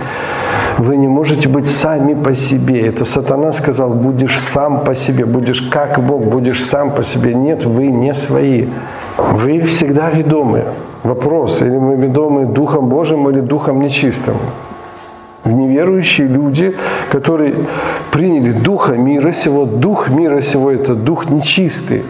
Вы 0.77 0.95
не 0.97 1.07
можете 1.07 1.49
быть 1.49 1.67
сами 1.67 2.13
по 2.13 2.33
себе. 2.33 2.87
Это 2.87 3.03
сатана 3.03 3.51
сказал, 3.51 3.89
будешь 3.89 4.39
сам 4.39 4.85
по 4.85 4.95
себе, 4.95 5.25
будешь 5.25 5.61
как 5.61 5.99
Бог, 5.99 6.25
будешь 6.25 6.63
сам 6.63 6.91
по 6.91 7.03
себе. 7.03 7.33
Нет, 7.33 7.65
вы 7.65 7.87
не 7.87 8.13
свои. 8.13 8.67
Вы 9.17 9.59
всегда 9.61 10.09
ведомые. 10.09 10.65
Вопрос, 11.03 11.61
или 11.61 11.77
мы 11.77 11.95
ведомы 11.95 12.45
Духом 12.45 12.89
Божьим 12.89 13.29
или 13.29 13.39
Духом 13.39 13.79
нечистым? 13.79 14.35
Неверующие 15.45 16.27
люди, 16.27 16.75
которые 17.09 17.55
приняли 18.11 18.51
Духа 18.51 18.93
мира 18.93 19.31
сего, 19.31 19.65
Дух 19.65 20.09
мира 20.09 20.41
сего– 20.41 20.71
это 20.71 20.95
Дух 20.95 21.29
нечистый. 21.29 22.03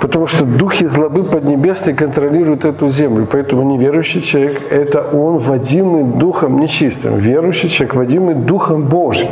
Потому 0.00 0.26
что 0.26 0.46
духи 0.46 0.86
злобы 0.86 1.24
поднебесные 1.24 1.94
контролируют 1.94 2.64
эту 2.64 2.88
землю. 2.88 3.28
Поэтому 3.30 3.62
неверующий 3.62 4.22
человек– 4.22 4.62
это 4.70 5.02
он, 5.02 5.38
водимый 5.38 6.04
Духом 6.04 6.58
нечистым. 6.58 7.18
Верующий 7.18 7.68
человек, 7.68 7.94
водимый 7.94 8.34
Духом 8.34 8.84
Божьим. 8.84 9.28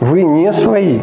Вы 0.00 0.22
не 0.22 0.52
свои. 0.52 1.00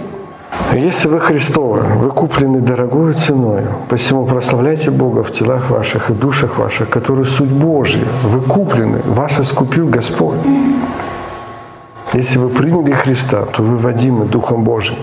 Если 0.74 1.08
вы 1.08 1.20
Христовы, 1.22 1.82
вы 1.82 2.10
куплены 2.12 2.60
дорогою 2.60 3.14
ценою, 3.14 3.72
посему 3.88 4.26
прославляйте 4.26 4.92
Бога 4.92 5.24
в 5.24 5.32
телах 5.32 5.70
ваших 5.70 6.10
и 6.10 6.14
душах 6.14 6.58
ваших, 6.58 6.90
которые 6.90 7.26
суть 7.26 7.50
Божья. 7.50 8.06
Вы 8.24 8.42
куплены, 8.42 9.02
вас 9.06 9.40
искупил 9.40 9.88
Господь. 9.88 10.40
Если 12.14 12.40
вы 12.40 12.50
приняли 12.50 12.94
Христа, 12.94 13.46
то 13.46 13.64
вы 13.64 13.78
водимы 13.78 14.26
Духом 14.26 14.64
Божьим. 14.64 14.96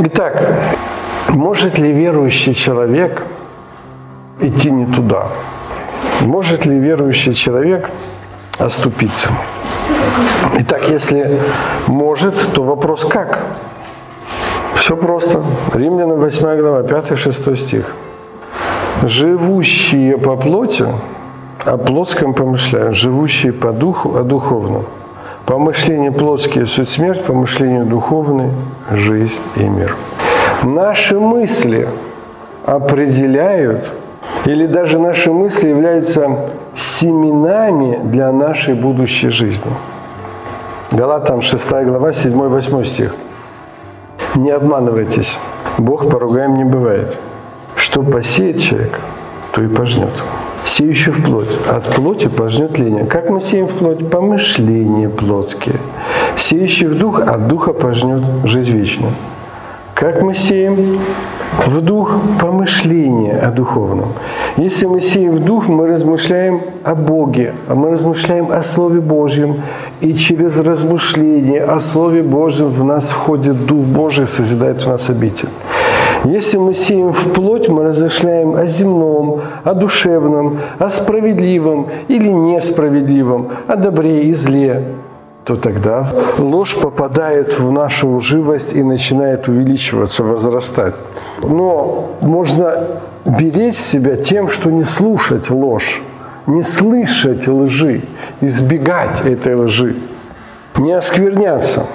Итак, 0.00 0.54
может 1.28 1.78
ли 1.78 1.92
верующий 1.92 2.54
человек 2.54 3.24
идти 4.40 4.70
не 4.70 4.86
туда? 4.86 5.28
Может 6.20 6.66
ли 6.66 6.78
верующий 6.78 7.34
человек 7.34 7.90
оступиться? 8.58 9.30
Итак, 10.60 10.88
если 10.88 11.40
может, 11.86 12.52
то 12.52 12.62
вопрос 12.62 13.04
как? 13.04 13.44
Все 14.88 14.96
просто. 14.96 15.42
Римлянам 15.74 16.18
8 16.18 16.60
глава, 16.60 16.80
5-6 16.80 17.56
стих. 17.56 17.94
«Живущие 19.02 20.16
по 20.16 20.34
плоти, 20.34 20.86
о 21.66 21.76
плотском 21.76 22.32
помышляют, 22.32 22.96
живущие 22.96 23.52
по 23.52 23.72
духу, 23.72 24.16
о 24.16 24.22
духовном. 24.22 24.86
Помышления 25.44 26.10
плотские– 26.10 26.64
суть 26.66 26.88
смерть, 26.88 27.22
помышления 27.22 27.84
духовные– 27.84 28.50
жизнь 28.90 29.42
и 29.56 29.64
мир». 29.64 29.94
Наши 30.62 31.20
мысли 31.20 31.86
определяют, 32.64 33.92
или 34.46 34.64
даже 34.64 34.98
наши 34.98 35.30
мысли 35.30 35.68
являются 35.68 36.48
семенами 36.74 38.00
для 38.04 38.32
нашей 38.32 38.72
будущей 38.72 39.28
жизни. 39.28 39.70
Галатам 40.92 41.42
6 41.42 41.70
глава, 41.84 42.08
7-8 42.08 42.84
стих– 42.86 43.14
не 44.42 44.50
обманывайтесь. 44.50 45.38
Бог 45.78 46.10
поругаем 46.10 46.56
не 46.56 46.64
бывает. 46.64 47.18
Что 47.76 48.02
посеет 48.02 48.60
человек, 48.60 49.00
то 49.52 49.62
и 49.62 49.68
пожнет. 49.68 50.22
Сеющий 50.64 51.12
в 51.12 51.24
плоть. 51.24 51.48
От 51.68 51.84
плоти 51.94 52.28
пожнет 52.28 52.78
лень. 52.78 53.06
Как 53.06 53.30
мы 53.30 53.40
сеем 53.40 53.66
в 53.66 53.72
плоть? 53.72 54.10
Помышления 54.10 55.08
плотские. 55.08 55.76
Сеющий 56.36 56.86
в 56.86 56.98
дух, 56.98 57.20
от 57.20 57.48
духа 57.48 57.72
пожнет 57.72 58.22
жизнь 58.44 58.76
вечную. 58.76 59.12
Как 59.98 60.22
мы 60.22 60.32
сеем? 60.32 61.00
В 61.66 61.80
дух 61.80 62.20
помышления 62.40 63.36
о 63.36 63.50
духовном. 63.50 64.12
Если 64.56 64.86
мы 64.86 65.00
сеем 65.00 65.32
в 65.32 65.44
дух, 65.44 65.66
мы 65.66 65.88
размышляем 65.88 66.60
о 66.84 66.94
Боге, 66.94 67.54
а 67.66 67.74
мы 67.74 67.90
размышляем 67.90 68.52
о 68.52 68.62
Слове 68.62 69.00
Божьем. 69.00 69.56
И 70.00 70.14
через 70.14 70.56
размышление 70.56 71.64
о 71.64 71.80
Слове 71.80 72.22
Божьем 72.22 72.68
в 72.68 72.84
нас 72.84 73.10
входит 73.10 73.66
Дух 73.66 73.84
Божий, 73.84 74.28
созидает 74.28 74.82
в 74.82 74.86
нас 74.86 75.10
обитель. 75.10 75.48
Если 76.24 76.58
мы 76.58 76.74
сеем 76.74 77.12
в 77.12 77.32
плоть, 77.32 77.68
мы 77.68 77.82
размышляем 77.82 78.54
о 78.54 78.66
земном, 78.66 79.40
о 79.64 79.74
душевном, 79.74 80.58
о 80.78 80.90
справедливом 80.90 81.88
или 82.06 82.28
несправедливом, 82.28 83.48
о 83.66 83.74
добре 83.74 84.22
и 84.28 84.32
зле 84.32 84.84
то 85.48 85.56
тогда 85.56 86.12
ложь 86.38 86.76
попадает 86.76 87.58
в 87.58 87.72
нашу 87.72 88.20
живость 88.20 88.74
и 88.74 88.82
начинает 88.82 89.48
увеличиваться, 89.48 90.22
возрастать. 90.22 90.94
Но 91.42 92.10
можно 92.20 93.00
беречь 93.24 93.76
себя 93.76 94.16
тем, 94.16 94.50
что 94.50 94.70
не 94.70 94.84
слушать 94.84 95.48
ложь, 95.48 96.02
не 96.46 96.62
слышать 96.62 97.48
лжи, 97.48 98.02
избегать 98.42 99.22
этой 99.24 99.54
лжи, 99.54 99.96
не 100.76 100.92
оскверняться. 100.92 101.86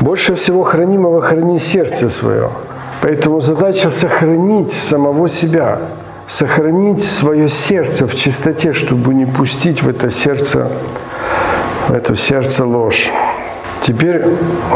Больше 0.00 0.34
всего 0.34 0.64
хранимого 0.64 1.20
храни 1.20 1.58
сердце 1.58 2.08
свое. 2.08 2.48
Поэтому 3.02 3.40
задача 3.40 3.90
сохранить 3.90 4.72
самого 4.72 5.28
себя, 5.28 5.80
сохранить 6.26 7.04
свое 7.04 7.50
сердце 7.50 8.06
в 8.06 8.14
чистоте, 8.14 8.72
чтобы 8.72 9.12
не 9.12 9.26
пустить 9.26 9.82
в 9.82 9.88
это 9.88 10.10
сердце 10.10 10.70
это 11.92 12.14
в 12.14 12.20
сердце 12.20 12.64
ложь. 12.64 13.10
Теперь 13.80 14.24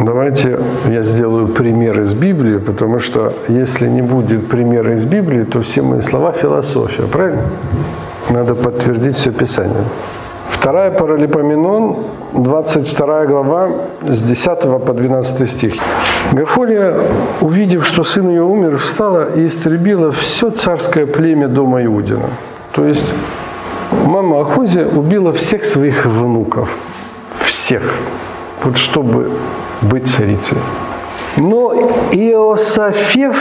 давайте 0.02 0.60
я 0.88 1.02
сделаю 1.02 1.48
пример 1.48 2.00
из 2.00 2.14
Библии, 2.14 2.58
потому 2.58 2.98
что 2.98 3.32
если 3.48 3.86
не 3.86 4.02
будет 4.02 4.48
примера 4.48 4.94
из 4.94 5.04
Библии, 5.04 5.44
то 5.44 5.60
все 5.60 5.82
мои 5.82 6.00
слова 6.00 6.32
философия, 6.32 7.02
правильно? 7.02 7.42
Надо 8.30 8.54
подтвердить 8.54 9.14
все 9.14 9.30
Писание. 9.30 9.84
Вторая 10.48 10.90
Паралипоменон, 10.90 11.98
22 12.32 13.26
глава, 13.26 13.68
с 14.02 14.22
10 14.22 14.60
по 14.84 14.92
12 14.92 15.50
стих. 15.50 15.74
Гафолия, 16.32 16.94
увидев, 17.42 17.86
что 17.86 18.04
сын 18.04 18.28
ее 18.28 18.42
умер, 18.42 18.78
встала 18.78 19.28
и 19.36 19.46
истребила 19.46 20.10
все 20.10 20.50
царское 20.50 21.06
племя 21.06 21.48
дома 21.48 21.84
Иудина. 21.84 22.30
То 22.72 22.84
есть 22.86 23.12
мама 24.06 24.40
Ахузия 24.40 24.86
убила 24.86 25.32
всех 25.32 25.64
своих 25.64 26.06
внуков– 26.06 26.74
всех, 27.64 27.82
вот 28.62 28.76
чтобы 28.76 29.30
быть 29.80 30.06
царицей. 30.06 30.58
Но 31.38 31.72
Иосафев, 32.12 33.36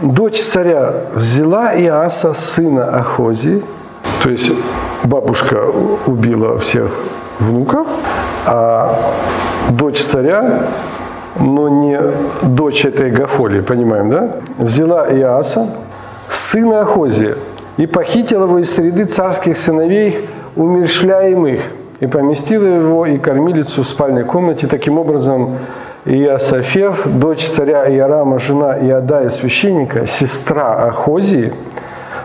дочь 0.00 0.40
царя, 0.40 1.02
взяла 1.14 1.74
Иаса, 1.74 2.32
сына 2.32 2.98
Ахози, 2.98 3.62
то 4.22 4.30
есть 4.30 4.50
бабушка 5.04 5.62
убила 6.06 6.58
всех 6.58 6.90
внуков, 7.38 7.86
а 8.46 8.98
дочь 9.68 10.00
царя, 10.00 10.68
но 11.38 11.68
не 11.68 12.00
дочь 12.44 12.86
этой 12.86 13.10
Гафолии, 13.10 13.60
понимаем, 13.60 14.08
да? 14.08 14.36
Взяла 14.56 15.06
Иаса, 15.12 15.68
сына 16.30 16.80
Ахозия, 16.80 17.36
и 17.76 17.86
похитила 17.86 18.44
его 18.44 18.58
из 18.58 18.74
среды 18.74 19.04
царских 19.04 19.58
сыновей, 19.58 20.26
умершляемых– 20.56 21.60
и 22.00 22.06
поместила 22.06 22.64
его 22.64 23.06
и 23.06 23.18
кормилицу 23.18 23.82
в 23.82 23.86
спальной 23.86 24.24
комнате. 24.24 24.66
Таким 24.66 24.98
образом, 24.98 25.58
Иосафев, 26.04 27.06
дочь 27.06 27.44
царя 27.44 27.88
Иорама, 27.88 28.38
жена 28.38 28.78
Иодая 28.78 29.28
священника, 29.28 30.06
сестра 30.06 30.86
Ахозии, 30.86 31.52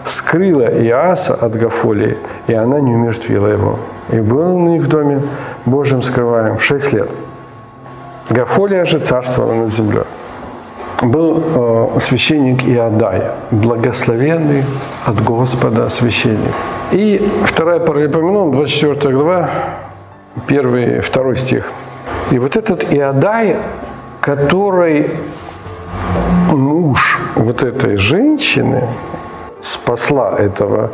скрыла 0.06 0.68
Иаса 0.84 1.34
от 1.36 1.56
Гафолии, 1.56 2.18
и 2.48 2.54
она 2.54 2.80
не 2.80 2.94
умертвила 2.94 3.48
его. 3.48 3.80
И 4.10 4.20
был 4.20 4.56
у 4.56 4.68
них 4.68 4.84
в 4.84 4.88
доме 4.88 5.22
Божьим 5.66 6.02
скрываем 6.02 6.60
шесть 6.60 6.92
лет. 6.92 7.10
Гафолия 8.30 8.86
же 8.86 9.00
царствовала 9.00 9.54
над 9.54 9.72
землей. 9.72 10.04
Был 11.02 11.44
э, 11.96 12.00
священник 12.00 12.64
Иодай, 12.64 13.32
благословенный 13.50 14.64
от 15.06 15.24
Господа 15.24 15.90
священник. 15.90 16.54
И 16.92 17.28
вторая 17.44 17.80
Паралипоменон, 17.80 18.52
24 18.52 19.16
глава, 19.16 19.50
первый, 20.48 21.02
второй 21.02 21.38
стих. 21.38 21.66
И 22.30 22.38
вот 22.38 22.56
этот 22.56 22.94
Иодай, 22.94 23.58
который 24.20 25.10
муж 26.52 27.20
вот 27.36 27.64
этой 27.64 27.98
женщины, 27.98 28.88
спасла 29.62 30.36
этого 30.38 30.92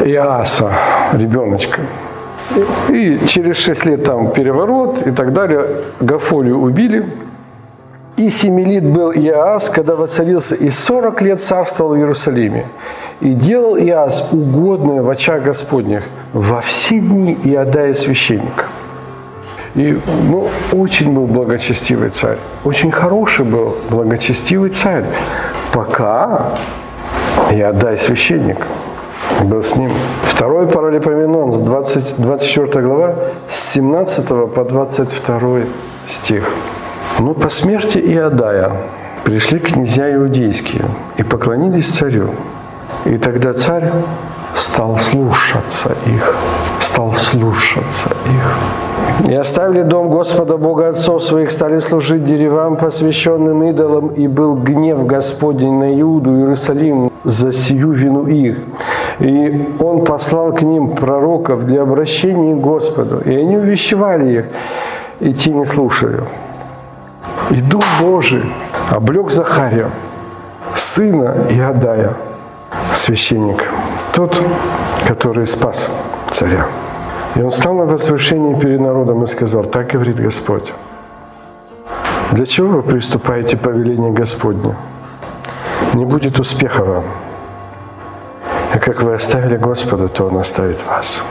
Иаса, 0.00 0.72
ребеночка. 1.12 1.82
И 2.88 3.20
через 3.26 3.58
шесть 3.58 3.84
лет 3.84 4.04
там 4.04 4.32
переворот 4.32 5.06
и 5.06 5.10
так 5.10 5.32
далее. 5.32 5.66
Гафолию 6.00 6.58
убили. 6.58 7.06
И 8.16 8.30
семилит 8.30 8.84
был 8.84 9.12
Иас, 9.12 9.68
когда 9.68 9.94
воцарился, 9.94 10.54
и 10.54 10.70
сорок 10.70 11.20
лет 11.20 11.42
царствовал 11.42 11.92
в 11.92 11.96
Иерусалиме. 11.98 12.66
И 13.20 13.32
делал 13.32 13.76
Иас 13.76 14.26
угодное 14.32 15.02
в 15.02 15.10
очах 15.10 15.42
Господних 15.42 16.02
во 16.32 16.60
все 16.60 16.98
дни 16.98 17.36
Иодая 17.44 17.92
священника. 17.92 18.64
И 19.74 20.00
ну, 20.30 20.48
очень 20.72 21.12
был 21.12 21.26
благочестивый 21.26 22.08
царь. 22.08 22.38
Очень 22.64 22.90
хороший 22.90 23.44
был 23.44 23.76
благочестивый 23.90 24.70
царь. 24.70 25.04
Пока 25.72 26.52
Иодай 27.50 27.98
священник 27.98 28.66
был 29.44 29.60
с 29.60 29.76
ним. 29.76 29.92
Второй 30.22 30.66
Паралипоменон 30.66 31.52
с 31.52 31.60
20, 31.60 32.14
24 32.16 32.86
глава 32.86 33.14
с 33.50 33.72
17 33.72 34.26
по 34.26 34.64
22 34.64 35.60
стих. 36.06 36.50
Но 37.18 37.34
по 37.34 37.48
смерти 37.48 37.98
Иодая 37.98 38.72
пришли 39.24 39.58
князья 39.58 40.14
иудейские 40.14 40.84
и 41.16 41.22
поклонились 41.22 41.88
царю. 41.88 42.30
И 43.04 43.18
тогда 43.18 43.52
царь 43.52 43.92
стал 44.54 44.98
слушаться 44.98 45.96
их, 46.06 46.34
стал 46.80 47.14
слушаться 47.16 48.10
их. 48.26 49.30
И 49.30 49.34
оставили 49.34 49.82
дом 49.82 50.10
Господа 50.10 50.56
Бога 50.56 50.88
Отцов 50.88 51.24
своих, 51.24 51.50
стали 51.50 51.80
служить 51.80 52.24
деревам, 52.24 52.76
посвященным 52.76 53.62
идолам, 53.64 54.08
и 54.08 54.28
был 54.28 54.56
гнев 54.56 55.06
Господень 55.06 55.78
на 55.78 56.00
Иуду, 56.00 56.36
Иерусалим, 56.36 57.10
за 57.22 57.52
сию 57.52 57.92
вину 57.92 58.26
их. 58.26 58.58
И 59.20 59.68
он 59.80 60.04
послал 60.04 60.52
к 60.52 60.62
ним 60.62 60.90
пророков 60.90 61.64
для 61.64 61.82
обращения 61.82 62.54
к 62.54 62.60
Господу, 62.60 63.20
и 63.24 63.34
они 63.34 63.56
увещевали 63.56 64.38
их, 64.38 64.44
и 65.20 65.32
те 65.32 65.52
не 65.52 65.64
слушали. 65.64 66.22
И 67.50 67.60
Дух 67.60 67.84
Божий 68.00 68.44
облег 68.90 69.30
Захария, 69.30 69.90
сына 70.74 71.46
Иадая, 71.50 72.14
священника, 72.92 73.66
тот, 74.12 74.42
который 75.06 75.46
спас 75.46 75.90
царя. 76.30 76.66
И 77.34 77.42
он 77.42 77.52
стал 77.52 77.74
на 77.74 77.84
возвышении 77.84 78.58
перед 78.58 78.80
народом 78.80 79.22
и 79.22 79.26
сказал, 79.26 79.64
так 79.64 79.88
говорит 79.88 80.18
Господь. 80.18 80.72
Для 82.32 82.46
чего 82.46 82.68
вы 82.68 82.82
приступаете 82.82 83.56
повеление 83.56 84.10
Господне? 84.10 84.74
Не 85.94 86.04
будет 86.04 86.40
успеха 86.40 86.82
вам. 86.82 87.04
И 88.74 88.78
как 88.78 89.02
вы 89.02 89.14
оставили 89.14 89.56
Господа, 89.56 90.08
то 90.08 90.26
Он 90.26 90.38
оставит 90.38 90.84
вас. 90.86 91.22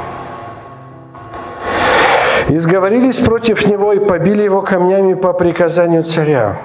И 2.49 2.58
сговорились 2.58 3.19
против 3.19 3.65
него 3.65 3.93
и 3.93 3.99
побили 3.99 4.43
его 4.43 4.62
камнями 4.62 5.15
по 5.15 5.34
приказанию 5.34 6.03
царя 6.03 6.58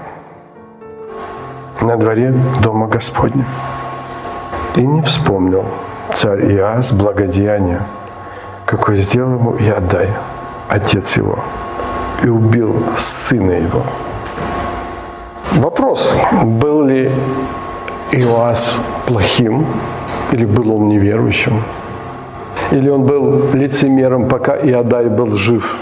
на 1.81 1.97
дворе 1.97 2.35
Дома 2.63 2.87
Господня. 2.87 3.47
И 4.77 4.87
не 4.87 5.01
вспомнил 5.01 5.65
царь 6.13 6.53
Иас 6.53 6.93
благодеяния, 6.93 7.83
какой 8.67 8.97
сделал 8.97 9.35
ему 9.35 9.57
Иодай, 9.57 10.11
отец 10.69 11.17
его, 11.17 11.39
и 12.23 12.29
убил 12.29 12.85
сына 12.97 13.53
его. 13.53 13.83
Вопрос, 15.53 16.15
был 16.43 16.83
ли 16.83 17.11
Иоас 18.13 18.77
плохим, 19.07 19.67
или 20.31 20.45
был 20.45 20.75
он 20.77 20.89
неверующим, 20.89 21.63
или 22.71 22.89
он 22.89 23.05
был 23.05 23.53
лицемером, 23.53 24.29
пока 24.29 24.57
Иодай 24.57 25.09
был 25.09 25.33
жив. 25.35 25.77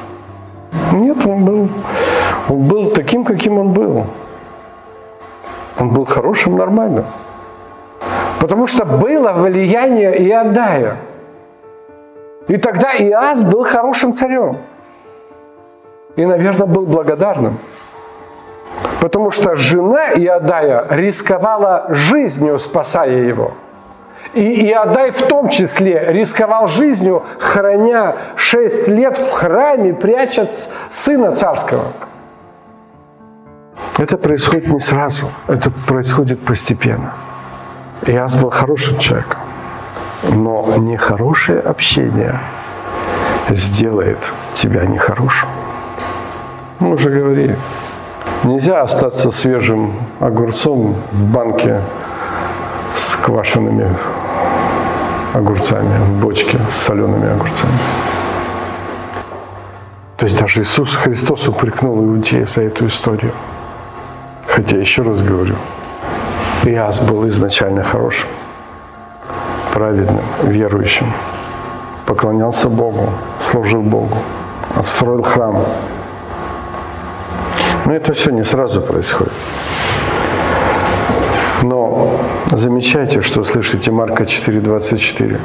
Нет, 0.93 1.25
он 1.27 1.45
был, 1.45 1.69
он 2.49 2.63
был 2.69 2.91
таким, 2.91 3.25
каким 3.25 3.59
он 3.59 3.73
был. 3.73 4.07
Он 5.79 5.91
был 5.91 6.07
хорошим, 6.07 6.57
нормальным. 6.57 7.05
Потому 8.41 8.67
что 8.67 8.85
было 8.85 9.33
влияние 9.33 10.17
Иодая. 10.29 10.97
И 12.49 12.57
тогда 12.57 12.95
Иас 12.97 13.43
был 13.43 13.65
хорошим 13.65 14.15
царем. 14.15 14.59
И, 16.17 16.25
наверное, 16.25 16.67
был 16.67 16.87
благодарным. 16.87 17.59
Потому 19.01 19.31
что 19.31 19.57
жена 19.57 20.13
Иодая 20.15 20.87
рисковала 20.91 21.87
жизнью, 21.91 22.59
спасая 22.59 23.25
его. 23.25 23.53
И 24.35 24.69
Иодай 24.69 25.11
в 25.11 25.23
том 25.23 25.49
числе 25.49 26.13
рисковал 26.13 26.69
жизнью, 26.69 27.23
храня 27.39 28.15
шесть 28.37 28.87
лет 28.89 29.17
в 29.19 29.31
храме, 29.33 29.95
пряча 29.95 30.49
сына 30.91 31.35
царского. 31.35 31.85
Это 33.97 34.17
происходит 34.17 34.69
не 34.69 34.81
сразу, 34.81 35.31
это 35.49 35.71
происходит 35.71 36.41
постепенно. 36.45 37.15
Иас 38.07 38.37
был 38.37 38.51
хорошим 38.51 38.99
человеком, 38.99 39.41
но 40.23 40.77
нехорошее 40.77 41.61
общение 41.61 42.39
сделает 43.49 44.31
тебя 44.53 44.85
нехорошим. 44.85 45.49
Мы 46.79 46.93
уже 46.93 47.11
говорили, 47.11 47.57
нельзя 48.45 48.83
остаться 48.83 49.33
свежим 49.33 49.95
огурцом 50.21 50.97
в 51.11 51.25
банке 51.33 51.81
с 52.95 53.17
квашенными 53.17 53.97
огурцами, 55.35 55.99
в 55.99 56.21
бочке 56.21 56.59
с 56.71 56.77
солеными 56.77 57.31
огурцами. 57.31 57.79
То 60.17 60.27
есть 60.27 60.39
даже 60.39 60.63
Иисус 60.63 60.95
Христос 60.97 61.47
упрекнул 61.47 61.97
иудеев 61.99 62.51
за 62.51 62.63
эту 62.63 62.87
историю. 62.87 63.33
Хотя, 64.47 64.77
еще 64.77 65.03
раз 65.03 65.23
говорю, 65.23 65.55
Иас 66.65 67.01
был 67.05 67.29
изначально 67.29 67.85
хорошим, 67.85 68.29
праведным, 69.73 70.25
верующим, 70.43 71.13
поклонялся 72.05 72.69
Богу, 72.69 73.11
служил 73.39 73.83
Богу, 73.83 74.19
отстроил 74.75 75.23
храм. 75.23 75.63
Но 77.85 77.95
это 77.95 78.13
все 78.13 78.33
не 78.33 78.43
сразу 78.43 78.81
происходит. 78.81 79.33
Но 81.63 82.21
замечайте, 82.53 83.23
что 83.23 83.45
слышите 83.45 83.91
Марка 83.91 84.25
4,24. 84.25 85.41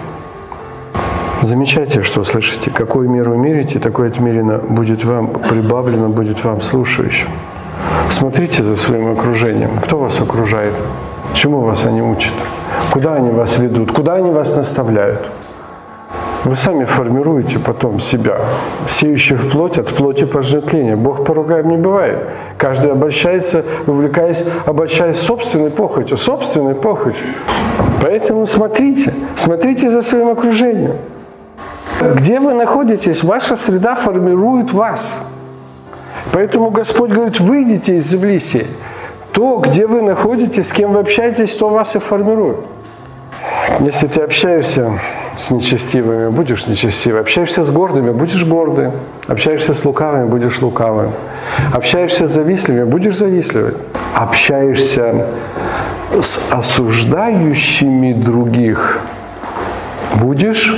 Замечайте, 1.42 2.04
что 2.04 2.24
слышите. 2.24 2.72
Какую 2.72 3.10
меру 3.10 3.36
мерите, 3.36 3.80
такое 3.80 4.10
отмерено 4.10 4.60
будет 4.60 5.04
вам, 5.04 5.28
прибавлено 5.28 6.10
будет 6.10 6.44
вам 6.44 6.62
слушающим. 6.62 7.30
Смотрите 8.10 8.64
за 8.64 8.76
своим 8.76 9.12
окружением. 9.12 9.72
Кто 9.84 9.98
вас 9.98 10.22
окружает? 10.22 10.74
Чему 11.34 11.62
вас 11.62 11.86
они 11.86 12.02
учат? 12.02 12.34
Куда 12.92 13.16
они 13.16 13.32
вас 13.32 13.60
ведут? 13.60 13.92
Куда 13.92 14.14
они 14.14 14.30
вас 14.32 14.56
наставляют? 14.56 15.20
Вы 16.44 16.58
сами 16.58 16.84
формируете 16.84 17.58
потом 17.58 18.02
себя. 18.02 18.38
Сеющий 18.86 19.36
в 19.36 19.50
плоть 19.50 19.78
от 19.78 19.90
плоти 19.90 20.26
пожертвления. 20.26 20.98
Бог 20.98 21.26
поругаем 21.26 21.70
не 21.70 21.78
бывает. 21.78 22.18
Каждый 22.58 22.92
обольщается, 22.92 23.64
увлекаясь, 23.88 24.44
обольщаясь 24.66 25.20
собственной 25.20 25.70
похотью, 25.70 26.18
собственной 26.18 26.76
похотью. 26.76 27.26
Поэтому 28.02 28.46
смотрите, 28.46 29.14
смотрите 29.36 29.90
за 29.90 30.02
своим 30.02 30.30
окружением. 30.30 30.98
Где 32.02 32.42
вы 32.42 32.54
находитесь, 32.54 33.24
ваша 33.24 33.56
среда 33.56 33.96
формирует 33.96 34.74
вас. 34.74 35.20
Поэтому 36.34 36.72
Господь 36.72 37.12
говорит, 37.12 37.40
выйдите 37.40 37.96
из 37.96 38.06
земли 38.10 38.40
сей. 38.40 38.68
То, 39.32 39.60
где 39.60 39.88
вы 39.88 40.02
находитесь, 40.02 40.68
с 40.68 40.74
кем 40.74 40.92
вы 40.92 41.00
общаетесь, 41.00 41.56
то 41.56 41.70
вас 41.70 41.96
и 41.96 42.00
формирует. 42.00 42.58
Если 43.80 44.08
ты 44.08 44.22
общаешься 44.22 45.00
с 45.36 45.52
нечестивыми, 45.52 46.30
будешь 46.30 46.68
нечестивым. 46.68 47.22
Общаешься 47.22 47.64
с 47.64 47.72
гордыми, 47.72 48.12
будешь 48.12 48.46
гордым. 48.46 48.92
Общаешься 49.28 49.74
с 49.74 49.84
лукавыми, 49.84 50.28
будешь 50.28 50.62
лукавым. 50.62 51.12
Общаешься 51.74 52.28
с 52.28 52.32
завистливыми, 52.32 52.84
будешь 52.84 53.18
завистливым. 53.18 53.76
Общаешься 54.16 55.28
с 56.22 56.40
осуждающими 56.52 58.14
других, 58.14 59.00
будешь 60.16 60.74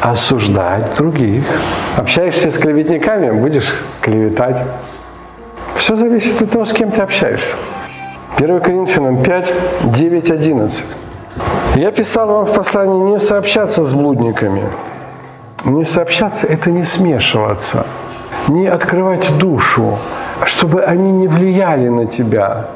осуждать 0.00 0.96
других. 0.96 1.44
Общаешься 1.96 2.50
с 2.50 2.58
клеветниками, 2.58 3.30
будешь 3.30 3.74
клеветать. 4.00 4.62
Все 5.76 5.96
зависит 5.96 6.42
от 6.42 6.50
того, 6.50 6.64
с 6.64 6.72
кем 6.72 6.90
ты 6.90 7.02
общаешься. 7.02 7.56
1 8.36 8.60
Коринфянам 8.60 9.22
5, 9.22 9.54
9, 9.84 10.30
11. 10.30 10.84
Я 11.76 11.90
писал 11.90 12.28
вам 12.28 12.46
в 12.46 12.52
послании 12.52 13.10
не 13.10 13.18
сообщаться 13.18 13.84
с 13.84 13.92
блудниками. 13.94 14.62
Не 15.64 15.84
сообщаться– 15.84 16.46
это 16.48 16.70
не 16.70 16.84
смешиваться. 16.84 17.84
Не 18.48 18.68
открывать 18.68 19.38
душу, 19.38 19.98
чтобы 20.44 20.82
они 20.82 21.10
не 21.10 21.26
влияли 21.26 21.88
на 21.88 22.06
тебя. 22.06 22.66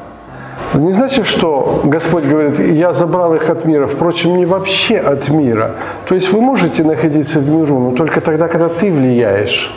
Не 0.73 0.91
значит, 0.91 1.27
что 1.27 1.81
Господь 1.85 2.25
говорит, 2.25 2.59
я 2.59 2.91
забрал 2.91 3.35
их 3.35 3.49
от 3.49 3.63
мира, 3.63 3.87
впрочем, 3.87 4.35
не 4.35 4.45
вообще 4.45 4.97
от 4.97 5.29
мира. 5.29 5.75
То 6.05 6.15
есть 6.15 6.33
вы 6.33 6.41
можете 6.41 6.83
находиться 6.83 7.39
в 7.39 7.47
миру, 7.47 7.79
но 7.79 7.91
только 7.91 8.19
тогда, 8.19 8.49
когда 8.49 8.67
ты 8.67 8.91
влияешь. 8.91 9.73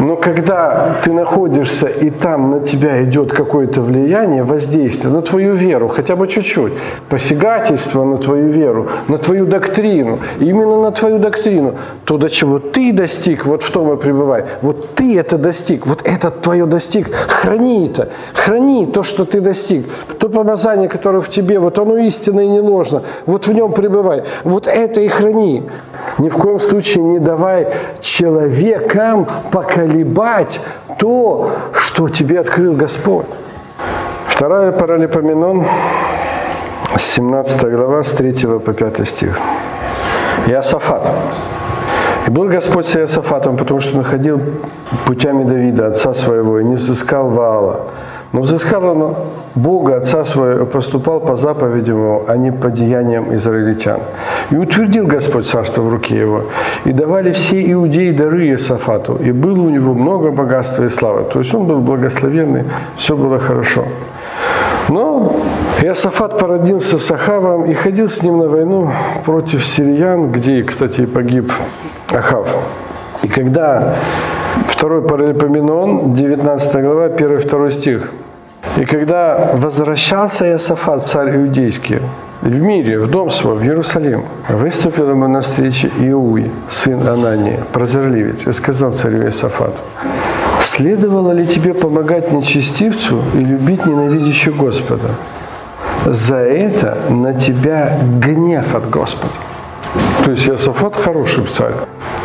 Но 0.00 0.16
когда 0.16 0.96
ты 1.02 1.12
находишься 1.12 1.86
и 1.86 2.10
там 2.10 2.50
на 2.50 2.60
тебя 2.60 3.02
идет 3.04 3.32
какое-то 3.32 3.80
влияние, 3.80 4.42
воздействие 4.42 5.12
на 5.12 5.22
твою 5.22 5.54
веру, 5.54 5.88
хотя 5.88 6.16
бы 6.16 6.28
чуть-чуть, 6.28 6.74
посягательство 7.08 8.04
на 8.04 8.18
твою 8.18 8.48
веру, 8.48 8.88
на 9.08 9.18
твою 9.18 9.46
доктрину, 9.46 10.18
именно 10.38 10.80
на 10.80 10.90
твою 10.90 11.18
доктрину, 11.18 11.74
то 12.04 12.18
до 12.18 12.28
чего 12.28 12.58
ты 12.58 12.92
достиг, 12.92 13.46
вот 13.46 13.62
в 13.62 13.70
том 13.70 13.92
и 13.92 13.96
пребывай. 13.96 14.44
Вот 14.62 14.94
ты 14.94 15.18
это 15.18 15.38
достиг, 15.38 15.86
вот 15.86 16.02
это 16.04 16.30
твое 16.30 16.66
достиг. 16.66 17.14
Храни 17.28 17.86
это, 17.88 18.08
храни 18.34 18.86
то, 18.86 19.02
что 19.02 19.24
ты 19.24 19.40
достиг. 19.40 19.86
То 20.18 20.28
помазание, 20.28 20.88
которое 20.88 21.20
в 21.20 21.28
тебе, 21.28 21.58
вот 21.58 21.78
оно 21.78 21.96
истинно 21.98 22.40
и 22.40 22.48
не 22.48 22.60
ложно. 22.60 23.02
Вот 23.26 23.46
в 23.46 23.52
нем 23.52 23.72
пребывай. 23.72 24.24
Вот 24.44 24.66
это 24.66 25.00
и 25.00 25.08
храни. 25.08 25.62
Ни 26.18 26.28
в 26.28 26.36
коем 26.36 26.60
случае 26.60 27.04
не 27.04 27.18
давай 27.18 27.68
человекам 28.00 29.26
поколебать 29.86 30.60
то, 30.98 31.50
что 31.72 32.08
тебе 32.08 32.40
открыл 32.40 32.74
Господь. 32.74 33.26
Вторая 34.26 34.72
Паралипоменон, 34.72 35.64
17 36.96 37.62
глава, 37.62 38.02
с 38.02 38.10
3 38.12 38.58
по 38.58 38.72
5 38.72 39.08
стих. 39.08 39.38
Иосафат. 40.46 41.10
И 42.26 42.30
был 42.30 42.48
Господь 42.48 42.88
с 42.88 42.96
Иосафатом, 42.96 43.56
потому 43.56 43.80
что 43.80 43.96
находил 43.96 44.40
путями 45.06 45.44
Давида, 45.44 45.86
отца 45.86 46.14
своего, 46.14 46.58
и 46.58 46.64
не 46.64 46.74
взыскал 46.74 47.28
Ваала, 47.28 47.86
Но 48.32 48.40
взыскал 48.42 48.84
он 48.84 49.14
Бога, 49.54 49.96
Отца 49.96 50.24
своего, 50.24 50.66
поступал 50.66 51.20
по 51.20 51.36
заповедям 51.36 51.96
его, 51.96 52.24
а 52.28 52.36
не 52.36 52.50
по 52.50 52.70
деяниям 52.70 53.34
израильтян. 53.34 54.00
И 54.50 54.56
утвердил 54.56 55.06
Господь 55.06 55.46
царство 55.46 55.82
в 55.82 55.88
руке 55.88 56.18
его. 56.18 56.44
И 56.84 56.92
давали 56.92 57.32
все 57.32 57.72
иудеи 57.72 58.10
дары 58.10 58.48
Иосафату. 58.48 59.16
И 59.16 59.32
было 59.32 59.62
у 59.62 59.70
него 59.70 59.94
много 59.94 60.30
богатства 60.30 60.84
и 60.84 60.88
славы. 60.88 61.24
То 61.32 61.38
есть 61.38 61.54
он 61.54 61.66
был 61.66 61.80
благословенный, 61.80 62.64
все 62.96 63.16
было 63.16 63.38
хорошо. 63.38 63.84
Но 64.88 65.36
Иосафат 65.82 66.38
породился 66.38 66.98
с 66.98 67.10
Ахавом 67.10 67.64
и 67.64 67.74
ходил 67.74 68.08
с 68.08 68.22
ним 68.22 68.38
на 68.38 68.48
войну 68.48 68.90
против 69.24 69.64
сириян, 69.64 70.30
где, 70.30 70.62
кстати, 70.62 71.06
погиб 71.06 71.52
Ахав. 72.12 72.48
И 73.22 73.28
когда 73.28 73.96
второй 74.76 75.02
Паралипоменон, 75.02 76.12
19 76.12 76.82
глава, 76.82 77.08
1-2 77.08 77.70
стих. 77.70 78.10
И 78.76 78.84
когда 78.84 79.52
возвращался 79.54 80.46
Иосафат, 80.48 81.06
царь 81.06 81.36
иудейский, 81.36 82.00
в 82.42 82.60
мире, 82.60 82.98
в 82.98 83.06
дом 83.06 83.30
свой, 83.30 83.56
в 83.56 83.62
Иерусалим, 83.62 84.24
выступил 84.50 85.08
ему 85.10 85.28
на 85.28 85.40
встрече 85.40 85.90
Иуй, 85.98 86.50
сын 86.68 87.08
Анании, 87.08 87.58
прозорливец, 87.72 88.46
и 88.46 88.52
сказал 88.52 88.92
царю 88.92 89.22
Иосафату, 89.22 89.78
«Следовало 90.60 91.32
ли 91.32 91.46
тебе 91.46 91.72
помогать 91.72 92.32
нечестивцу 92.32 93.22
и 93.34 93.38
любить 93.38 93.86
ненавидящего 93.86 94.56
Господа? 94.56 95.08
За 96.04 96.36
это 96.36 96.98
на 97.08 97.32
тебя 97.32 97.98
гнев 98.20 98.74
от 98.74 98.90
Господа». 98.90 99.45
То 100.24 100.30
есть 100.32 100.48
Иосафат 100.48 100.96
хороший 100.96 101.44
царь. 101.46 101.74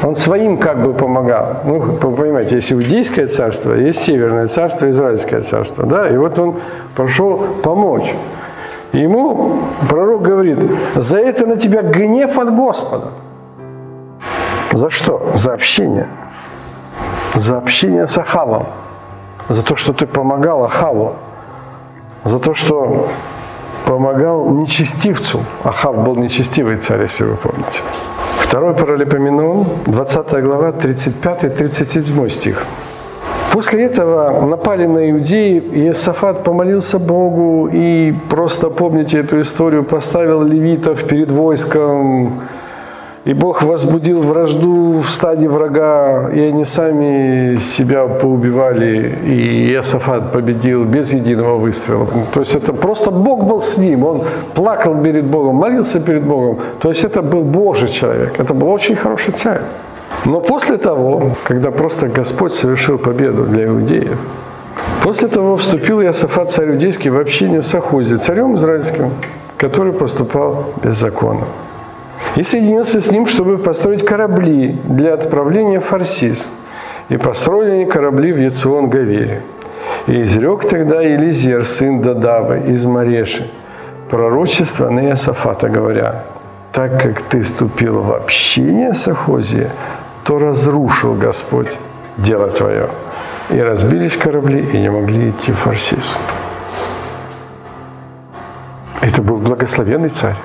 Он 0.03 0.15
своим 0.15 0.57
как 0.57 0.83
бы 0.83 0.93
помогал. 0.93 1.57
Ну, 1.65 1.79
вы 1.79 2.15
понимаете, 2.15 2.55
есть 2.55 2.73
иудейское 2.73 3.27
царство, 3.27 3.73
есть 3.73 3.99
северное 3.99 4.47
царство, 4.47 4.89
израильское 4.89 5.41
царство. 5.41 5.85
Да? 5.85 6.09
И 6.09 6.17
вот 6.17 6.39
он 6.39 6.55
пошел 6.95 7.45
помочь. 7.63 8.13
Ему 8.93 9.59
пророк 9.87 10.23
говорит, 10.23 10.59
за 10.95 11.19
это 11.19 11.45
на 11.45 11.57
тебя 11.57 11.81
гнев 11.81 12.37
от 12.37 12.53
Господа. 12.53 13.11
За 14.71 14.89
что? 14.89 15.31
За 15.35 15.53
общение. 15.53 16.07
За 17.35 17.57
общение 17.57 18.07
с 18.07 18.17
Ахавом. 18.17 18.67
За 19.47 19.63
то, 19.63 19.75
что 19.75 19.93
ты 19.93 20.07
помогал 20.07 20.63
Ахаву. 20.63 21.13
За 22.23 22.39
то, 22.39 22.53
что 22.53 23.09
помогал 23.85 24.49
нечестивцу. 24.49 25.45
Ахав 25.63 26.03
был 26.03 26.15
нечестивый 26.15 26.77
царь, 26.77 27.01
если 27.01 27.25
вы 27.25 27.35
помните. 27.35 27.81
Второй 28.39 28.73
Паралипоменон, 28.73 29.65
20 29.85 30.43
глава, 30.43 30.71
35-37 30.71 32.29
стих. 32.29 32.65
После 33.53 33.83
этого 33.85 34.45
напали 34.45 34.85
на 34.85 35.11
иудеи, 35.11 35.57
и 35.57 35.87
Иосафат 35.87 36.43
помолился 36.43 36.99
Богу 36.99 37.69
и 37.71 38.13
просто, 38.29 38.69
помните 38.69 39.19
эту 39.19 39.41
историю, 39.41 39.83
поставил 39.83 40.43
левитов 40.43 41.03
перед 41.03 41.31
войском, 41.31 42.41
и 43.23 43.33
Бог 43.33 43.61
возбудил 43.61 44.21
вражду 44.21 44.99
в 44.99 45.09
стаде 45.11 45.47
врага, 45.47 46.29
и 46.33 46.39
они 46.39 46.65
сами 46.65 47.55
себя 47.57 48.07
поубивали, 48.07 49.15
и 49.25 49.71
Иосафат 49.73 50.31
победил 50.31 50.85
без 50.85 51.13
единого 51.13 51.57
выстрела. 51.57 52.07
То 52.33 52.39
есть 52.39 52.55
это 52.55 52.73
просто 52.73 53.11
Бог 53.11 53.43
был 53.43 53.61
с 53.61 53.77
ним, 53.77 54.05
он 54.05 54.23
плакал 54.55 55.03
перед 55.03 55.25
Богом, 55.25 55.55
молился 55.55 55.99
перед 55.99 56.23
Богом. 56.23 56.59
То 56.79 56.89
есть 56.89 57.03
это 57.03 57.21
был 57.21 57.43
Божий 57.43 57.89
человек, 57.89 58.39
это 58.39 58.55
был 58.55 58.69
очень 58.69 58.95
хороший 58.95 59.33
царь. 59.33 59.61
Но 60.25 60.39
после 60.39 60.77
того, 60.77 61.35
когда 61.43 61.69
просто 61.69 62.07
Господь 62.07 62.53
совершил 62.53 62.97
победу 62.97 63.43
для 63.43 63.65
иудеев, 63.65 64.17
после 65.03 65.27
того 65.27 65.57
вступил 65.57 66.01
Иосафат, 66.01 66.49
царь 66.49 66.71
иудейский, 66.71 67.11
в 67.11 67.19
общение 67.19 67.61
с 67.61 67.75
Ахузи, 67.75 68.15
царем 68.15 68.55
израильским, 68.55 69.11
который 69.57 69.93
поступал 69.93 70.65
беззаконно 70.83 71.45
и 72.35 72.43
соединился 72.43 73.01
с 73.01 73.11
ним, 73.11 73.27
чтобы 73.27 73.57
построить 73.57 74.05
корабли 74.05 74.79
для 74.85 75.13
отправления 75.13 75.79
в 75.79 75.85
Фарсис. 75.85 76.49
И 77.09 77.17
построили 77.17 77.71
они 77.71 77.85
корабли 77.85 78.31
в 78.31 78.37
Яцион-Гавере. 78.37 79.41
И 80.07 80.21
изрек 80.23 80.67
тогда 80.67 81.01
Елизер, 81.01 81.65
сын 81.65 82.01
Дадавы, 82.01 82.61
из 82.67 82.85
Мареши, 82.85 83.49
пророчество 84.09 84.89
на 84.89 85.07
Иосафата, 85.07 85.67
говоря, 85.67 86.23
так 86.71 87.01
как 87.01 87.21
ты 87.21 87.43
ступил 87.43 88.01
в 88.01 88.13
общение 88.13 88.93
с 88.93 89.07
Ахозией, 89.07 89.69
то 90.23 90.39
разрушил 90.39 91.15
Господь 91.15 91.77
дело 92.17 92.47
твое. 92.47 92.87
И 93.49 93.59
разбились 93.59 94.15
корабли, 94.15 94.65
и 94.73 94.77
не 94.77 94.89
могли 94.89 95.31
идти 95.31 95.51
в 95.51 95.57
Фарсис. 95.57 96.15
Это 99.01 99.21
был 99.21 99.37
благословенный 99.37 100.09
царь 100.09 100.37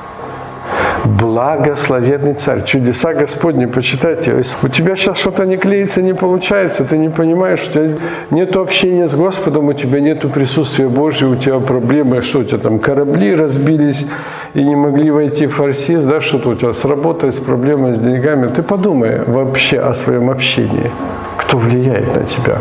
благословенный 1.07 2.35
царь. 2.35 2.65
Чудеса 2.65 3.15
Господни, 3.15 3.67
почитайте. 3.67 4.43
У 4.63 4.69
тебя 4.69 4.97
сейчас 4.97 5.19
что-то 5.19 5.45
не 5.45 5.57
клеится, 5.57 6.03
не 6.03 6.15
получается, 6.15 6.85
ты 6.85 6.99
не 6.99 7.09
понимаешь, 7.09 7.67
у 7.69 7.73
тебя 7.73 7.97
нет 8.31 8.57
общения 8.57 9.09
с 9.09 9.15
Господом, 9.15 9.69
у 9.69 9.73
тебя 9.73 10.01
нет 10.01 10.31
присутствия 10.33 10.89
Божьего, 10.89 11.33
у 11.33 11.37
тебя 11.37 11.59
проблемы, 11.61 12.23
что 12.23 12.41
у 12.41 12.45
тебя 12.45 12.59
там 12.59 12.79
корабли 12.79 13.35
разбились 13.35 14.07
и 14.55 14.65
не 14.65 14.77
могли 14.77 15.11
войти 15.11 15.47
в 15.47 15.55
фарсис, 15.55 16.05
да, 16.05 16.21
что-то 16.21 16.51
у 16.51 16.55
тебя 16.55 16.73
с 16.73 16.85
работой, 16.85 17.33
с 17.33 17.39
проблемой, 17.39 17.95
с 17.95 18.01
деньгами. 18.01 18.49
Ты 18.49 18.63
подумай 18.63 19.21
вообще 19.27 19.81
о 19.81 19.93
своем 19.93 20.31
общении. 20.31 20.91
Кто 21.37 21.59
влияет 21.59 22.15
на 22.15 22.25
тебя? 22.25 22.59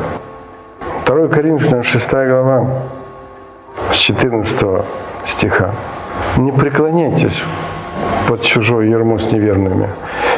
2 1.05 1.27
Коринфянам 1.27 1.83
6 1.83 2.11
глава 2.11 2.67
с 3.91 3.97
14 3.97 4.65
стиха. 5.25 5.75
Не 6.37 6.51
преклоняйтесь 6.51 7.43
под 8.27 8.41
чужое 8.41 8.87
ярмо 8.87 9.17
с 9.17 9.31
неверными. 9.31 9.89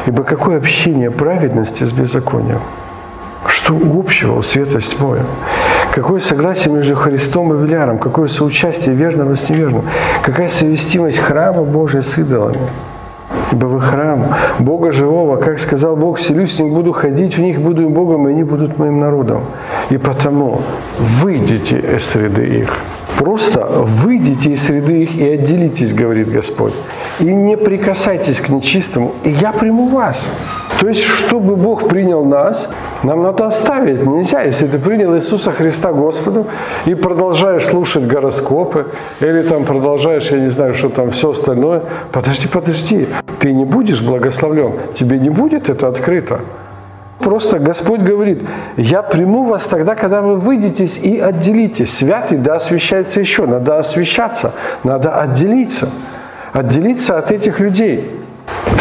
Ибо 0.06 0.24
какое 0.24 0.58
общение 0.58 1.10
праведности 1.10 1.84
с 1.84 1.92
беззаконием? 1.92 2.60
Что 3.46 3.74
общего 3.74 4.38
у 4.38 4.42
света 4.42 4.80
с 4.80 4.88
тьмой? 4.88 5.20
Какое 5.94 6.20
согласие 6.20 6.72
между 6.72 6.96
Христом 6.96 7.52
и 7.54 7.66
Веляром? 7.66 7.98
Какое 7.98 8.28
соучастие 8.28 8.94
верного 8.94 9.36
с 9.36 9.48
неверным? 9.48 9.84
Какая 10.22 10.48
совместимость 10.48 11.18
храма 11.18 11.62
Божия 11.62 12.02
с 12.02 12.18
идолами? 12.18 12.68
Ибо 13.52 13.66
вы 13.66 13.80
храм 13.80 14.34
Бога 14.58 14.92
живого, 14.92 15.36
как 15.36 15.58
сказал 15.58 15.96
Бог, 15.96 16.18
селюсь 16.18 16.56
с 16.56 16.58
них, 16.58 16.72
буду 16.72 16.92
ходить 16.92 17.36
в 17.36 17.40
них, 17.40 17.60
буду 17.60 17.82
им 17.82 17.92
Богом, 17.92 18.28
и 18.28 18.32
они 18.32 18.44
будут 18.44 18.78
моим 18.78 19.00
народом. 19.00 19.42
И 19.90 19.96
потому 19.96 20.60
выйдите 20.98 21.78
из 21.78 22.04
среды 22.04 22.44
их. 22.46 22.78
Просто 23.18 23.66
выйдите 23.66 24.52
из 24.52 24.62
среды 24.62 25.02
их 25.02 25.16
и 25.16 25.28
отделитесь, 25.28 25.92
говорит 25.92 26.30
Господь. 26.30 26.72
И 27.18 27.24
не 27.24 27.56
прикасайтесь 27.56 28.40
к 28.40 28.48
нечистому, 28.48 29.12
и 29.24 29.30
я 29.30 29.52
приму 29.52 29.88
вас. 29.88 30.30
То 30.80 30.88
есть, 30.88 31.02
чтобы 31.02 31.56
Бог 31.56 31.88
принял 31.88 32.24
нас, 32.24 32.68
нам 33.02 33.22
надо 33.22 33.46
оставить. 33.46 34.06
Нельзя, 34.06 34.42
если 34.42 34.68
ты 34.68 34.78
принял 34.78 35.16
Иисуса 35.16 35.50
Христа 35.50 35.92
Господом 35.92 36.46
и 36.86 36.94
продолжаешь 36.94 37.66
слушать 37.66 38.06
гороскопы, 38.06 38.86
или 39.20 39.42
там 39.42 39.64
продолжаешь, 39.64 40.30
я 40.30 40.38
не 40.38 40.48
знаю, 40.48 40.74
что 40.74 40.88
там, 40.88 41.10
все 41.10 41.30
остальное. 41.30 41.82
Подожди, 42.12 42.46
подожди. 42.46 43.08
Ты 43.40 43.52
не 43.52 43.64
будешь 43.64 44.00
благословлен. 44.00 44.74
Тебе 44.94 45.18
не 45.18 45.30
будет 45.30 45.68
это 45.68 45.88
открыто. 45.88 46.40
Просто 47.18 47.58
Господь 47.58 48.00
говорит, 48.00 48.42
я 48.76 49.02
приму 49.02 49.44
вас 49.44 49.66
тогда, 49.66 49.94
когда 49.96 50.22
вы 50.22 50.36
выйдетесь 50.36 50.98
и 50.98 51.18
отделитесь. 51.18 51.92
Святый, 51.96 52.38
да, 52.38 52.56
освящается 52.56 53.20
еще. 53.20 53.44
Надо 53.46 53.78
освящаться, 53.78 54.52
надо 54.84 55.20
отделиться. 55.20 55.90
Отделиться 56.52 57.18
от 57.18 57.32
этих 57.32 57.60
людей. 57.60 58.10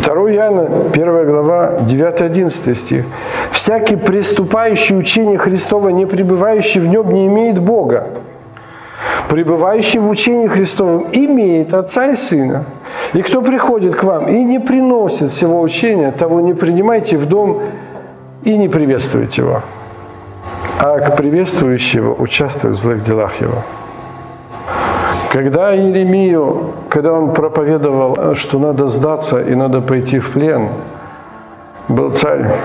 2 0.05 0.13
Иоанна, 0.33 0.67
1 0.93 1.25
глава, 1.25 1.79
9-11 1.81 2.75
стих. 2.75 3.05
«Всякий 3.51 3.95
приступающий 3.95 4.97
учение 4.97 5.37
Христова, 5.37 5.89
не 5.89 6.05
пребывающий 6.05 6.79
в 6.79 6.87
нем, 6.87 7.11
не 7.11 7.27
имеет 7.27 7.59
Бога. 7.59 8.07
Пребывающий 9.29 9.99
в 9.99 10.09
учении 10.09 10.47
Христовом 10.47 11.09
имеет 11.11 11.73
Отца 11.73 12.07
и 12.07 12.15
Сына. 12.15 12.65
И 13.13 13.21
кто 13.21 13.41
приходит 13.41 13.95
к 13.95 14.03
вам 14.03 14.27
и 14.27 14.43
не 14.43 14.59
приносит 14.59 15.31
всего 15.31 15.59
учения, 15.61 16.11
того 16.11 16.39
не 16.39 16.53
принимайте 16.53 17.17
в 17.17 17.25
дом 17.25 17.61
и 18.47 18.57
не 18.57 18.69
приветствуйте 18.69 19.41
его, 19.41 19.61
а 20.79 20.99
к 20.99 21.17
приветствующего 21.17 22.13
участвуют 22.13 22.77
в 22.77 22.81
злых 22.81 23.03
делах 23.03 23.41
его. 23.41 23.63
Когда 25.33 25.73
Еремию, 25.73 26.71
когда 26.87 27.11
он 27.11 27.33
проповедовал, 27.33 28.35
что 28.35 28.57
надо 28.57 28.87
сдаться 28.87 29.41
и 29.41 29.53
надо 29.53 29.81
пойти 29.81 30.19
в 30.19 30.31
плен, 30.31 30.69
был 31.89 32.11
царь 32.11 32.55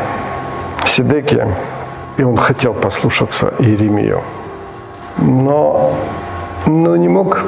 Сидекия, 0.87 1.59
и 2.17 2.23
он 2.23 2.37
хотел 2.37 2.75
послушаться 2.75 3.53
Иеремию. 3.59 4.21
Но, 5.19 5.95
но 6.67 6.97
не 6.97 7.09
мог. 7.09 7.41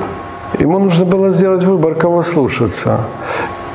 Ему 0.59 0.81
нужно 0.81 1.05
было 1.05 1.31
сделать 1.31 1.63
выбор, 1.63 1.95
кого 1.95 2.25
слушаться. 2.25 3.03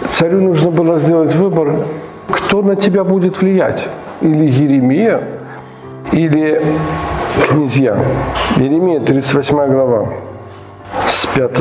Царю 0.10 0.42
нужно 0.42 0.70
было 0.70 0.98
сделать 0.98 1.34
выбор, 1.34 1.86
кто 2.30 2.62
на 2.62 2.76
тебя 2.76 3.06
будет 3.06 3.42
влиять 3.42 3.88
или 4.22 4.46
Еремия, 4.46 5.22
или 6.12 6.62
князья. 7.48 7.98
Иеремия, 8.58 9.00
38 9.00 9.72
глава, 9.72 10.10
с 11.08 11.26
5 11.26 11.58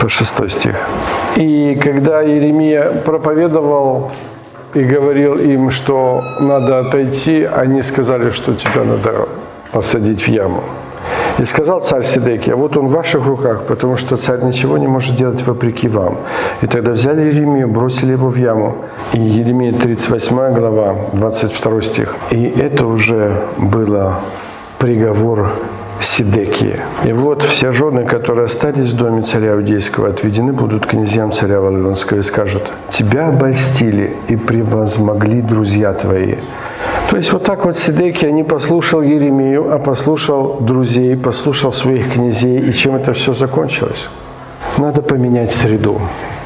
по 0.00 0.08
6 0.08 0.50
стих. 0.50 0.76
И 1.36 1.78
когда 1.82 2.24
Иеремия 2.24 2.90
проповедовал 3.04 4.10
и 4.74 4.82
говорил 4.82 5.36
им, 5.36 5.70
что 5.70 6.22
надо 6.40 6.80
отойти, 6.80 7.44
они 7.44 7.82
сказали, 7.82 8.30
что 8.30 8.54
тебя 8.54 8.84
надо 8.84 9.28
посадить 9.72 10.22
в 10.22 10.28
яму. 10.28 10.62
И 11.38 11.44
сказал 11.44 11.80
царь 11.80 12.04
Сидекия, 12.04 12.54
вот 12.54 12.76
он 12.76 12.88
в 12.88 12.92
ваших 12.92 13.26
руках, 13.26 13.64
потому 13.66 13.96
что 13.96 14.16
царь 14.16 14.42
ничего 14.42 14.78
не 14.78 14.86
может 14.86 15.16
делать 15.16 15.46
вопреки 15.46 15.88
вам. 15.88 16.18
И 16.62 16.66
тогда 16.66 16.92
взяли 16.92 17.22
Еремию, 17.22 17.68
бросили 17.68 18.12
его 18.12 18.28
в 18.28 18.36
яму. 18.36 18.76
И 19.12 19.20
Еремия 19.20 19.72
38 19.72 20.54
глава, 20.54 20.96
22 21.12 21.82
стих. 21.82 22.16
И 22.30 22.44
это 22.44 22.86
уже 22.86 23.36
было 23.58 24.20
приговор 24.78 25.52
Сидекии. 26.00 26.80
И 27.04 27.12
вот 27.12 27.42
все 27.42 27.72
жены, 27.72 28.04
которые 28.04 28.46
остались 28.46 28.92
в 28.92 28.96
доме 28.96 29.22
царя 29.22 29.54
Иудейского, 29.54 30.08
отведены 30.08 30.52
будут 30.52 30.84
князьям 30.84 31.32
царя 31.32 31.60
Вавилонского 31.60 32.18
и 32.18 32.22
скажут, 32.22 32.70
«Тебя 32.88 33.28
обольстили 33.28 34.16
и 34.28 34.36
превозмогли 34.36 35.40
друзья 35.40 35.92
твои». 35.92 36.36
То 37.10 37.16
есть 37.16 37.32
вот 37.32 37.44
так 37.44 37.64
вот 37.64 37.76
Сидекия 37.76 38.32
не 38.32 38.44
послушал 38.44 39.02
Еремию, 39.02 39.72
а 39.74 39.78
послушал 39.78 40.58
друзей, 40.60 41.16
послушал 41.16 41.72
своих 41.72 42.14
князей. 42.14 42.58
И 42.58 42.72
чем 42.72 42.96
это 42.96 43.12
все 43.12 43.34
закончилось? 43.34 44.08
Надо 44.78 45.02
поменять 45.02 45.52
среду. 45.52 46.00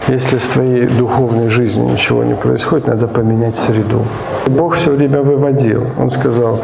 Если 0.08 0.38
с 0.38 0.48
твоей 0.48 0.86
духовной 0.86 1.48
жизнью 1.48 1.92
ничего 1.92 2.24
не 2.24 2.34
происходит, 2.34 2.86
надо 2.86 3.08
поменять 3.08 3.56
среду. 3.56 4.02
Бог 4.46 4.74
все 4.74 4.92
время 4.92 5.22
выводил. 5.22 5.84
Он 5.98 6.10
сказал 6.10 6.60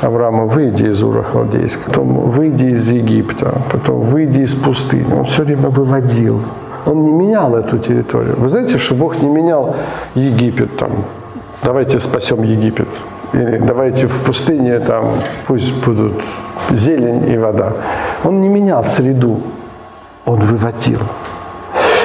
Аврааму, 0.00 0.46
выйди 0.46 0.84
из 0.84 1.02
Ура 1.02 1.22
Халдейска, 1.22 1.82
потом 1.86 2.28
выйди 2.28 2.66
из 2.66 2.90
Египта, 2.90 3.60
потом 3.70 4.00
выйди 4.00 4.40
из 4.40 4.54
пустыни. 4.54 5.12
Он 5.12 5.24
все 5.24 5.44
время 5.44 5.68
выводил. 5.68 6.40
Он 6.86 7.02
не 7.02 7.12
менял 7.12 7.54
эту 7.54 7.78
территорию. 7.78 8.36
Вы 8.38 8.48
знаете, 8.48 8.78
что 8.78 8.94
Бог 8.94 9.22
не 9.22 9.28
менял 9.28 9.76
Египет 10.14 10.76
там. 10.76 10.90
Давайте 11.62 11.98
спасем 12.00 12.42
Египет. 12.42 12.88
Или 13.32 13.58
давайте 13.58 14.06
в 14.06 14.22
пустыне 14.24 14.78
там 14.80 15.20
пусть 15.46 15.72
будут 15.84 16.22
зелень 16.70 17.28
и 17.30 17.36
вода. 17.36 17.72
Он 18.24 18.40
не 18.40 18.48
менял 18.48 18.84
среду. 18.84 19.40
Он 20.24 20.40
выводил. 20.40 21.00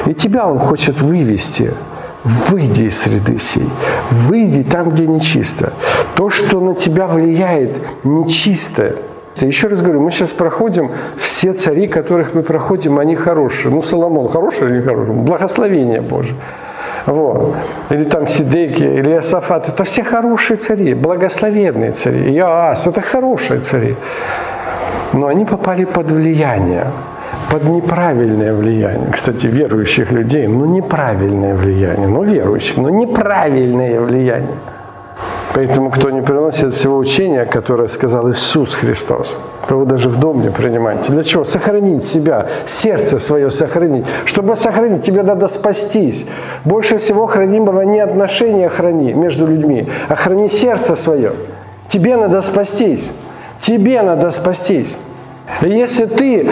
И 0.06 0.14
тебя 0.14 0.48
Он 0.48 0.60
хочет 0.60 1.02
вывести. 1.02 1.74
Выйди 2.24 2.84
из 2.84 3.00
среды 3.00 3.40
сей. 3.40 3.68
Выйди 4.12 4.64
там, 4.64 4.92
где 4.92 5.08
нечисто. 5.08 5.74
То, 6.16 6.30
что 6.30 6.60
на 6.60 6.76
тебя 6.76 7.08
влияет, 7.08 7.80
нечистое. 8.04 8.96
Еще 9.40 9.68
раз 9.68 9.82
говорю, 9.82 10.02
мы 10.02 10.12
сейчас 10.12 10.32
проходим, 10.32 10.92
все 11.18 11.54
цари, 11.54 11.88
которых 11.88 12.36
мы 12.36 12.44
проходим, 12.44 13.00
они 13.00 13.16
хорошие. 13.16 13.74
Ну, 13.74 13.82
Соломон 13.82 14.28
хороший 14.28 14.68
или 14.68 14.78
не 14.78 14.82
хороший? 14.84 15.16
Благословение 15.16 16.02
Божие. 16.02 16.36
Вот. 17.06 17.56
Или 17.90 18.04
там 18.04 18.28
Сидеки, 18.28 18.84
или 18.84 19.12
Асафат. 19.12 19.70
Это 19.70 19.84
все 19.84 20.04
хорошие 20.04 20.58
цари, 20.58 20.94
благословенные 20.94 21.92
цари. 21.92 22.38
Иоас– 22.38 22.88
это 22.88 23.02
хорошие 23.02 23.62
цари. 23.62 23.96
Но 25.14 25.28
они 25.28 25.46
попали 25.46 25.86
под 25.86 26.12
влияние 26.12 26.88
под 27.50 27.64
неправильное 27.66 28.54
влияние. 28.54 29.12
Кстати, 29.12 29.48
верующих 29.48 30.12
людей, 30.12 30.48
ну 30.48 30.66
неправильное 30.66 31.56
влияние, 31.56 32.08
ну 32.08 32.24
верующих, 32.24 32.78
но 32.78 32.90
неправильное 32.90 34.00
влияние. 34.00 34.58
Поэтому, 35.54 35.92
кто 35.92 36.10
не 36.10 36.22
приносит 36.22 36.74
всего 36.74 36.98
учения, 36.98 37.46
которое 37.46 37.90
сказал 37.90 38.32
Иисус 38.32 38.74
Христос, 38.76 39.38
то 39.68 39.76
вы 39.76 39.86
даже 39.86 40.10
в 40.10 40.18
дом 40.18 40.42
не 40.42 40.50
принимаете. 40.50 41.12
Для 41.12 41.24
чего? 41.24 41.44
Сохранить 41.44 42.06
себя, 42.06 42.48
сердце 42.66 43.20
свое 43.20 43.52
сохранить. 43.52 44.06
Чтобы 44.26 44.56
сохранить, 44.56 45.04
тебе 45.04 45.24
надо 45.24 45.48
спастись. 45.48 46.26
Больше 46.64 46.98
всего 46.98 47.28
хранимого 47.28 47.82
не 47.82 48.00
отношения 48.00 48.70
храни 48.70 49.14
между 49.14 49.46
людьми, 49.46 49.90
а 50.08 50.16
храни 50.16 50.48
сердце 50.48 50.96
свое. 50.96 51.34
Тебе 51.90 52.16
надо 52.16 52.42
спастись. 52.42 53.12
Тебе 53.60 54.02
надо 54.02 54.32
спастись. 54.32 54.96
Если 55.62 56.06
ты 56.06 56.50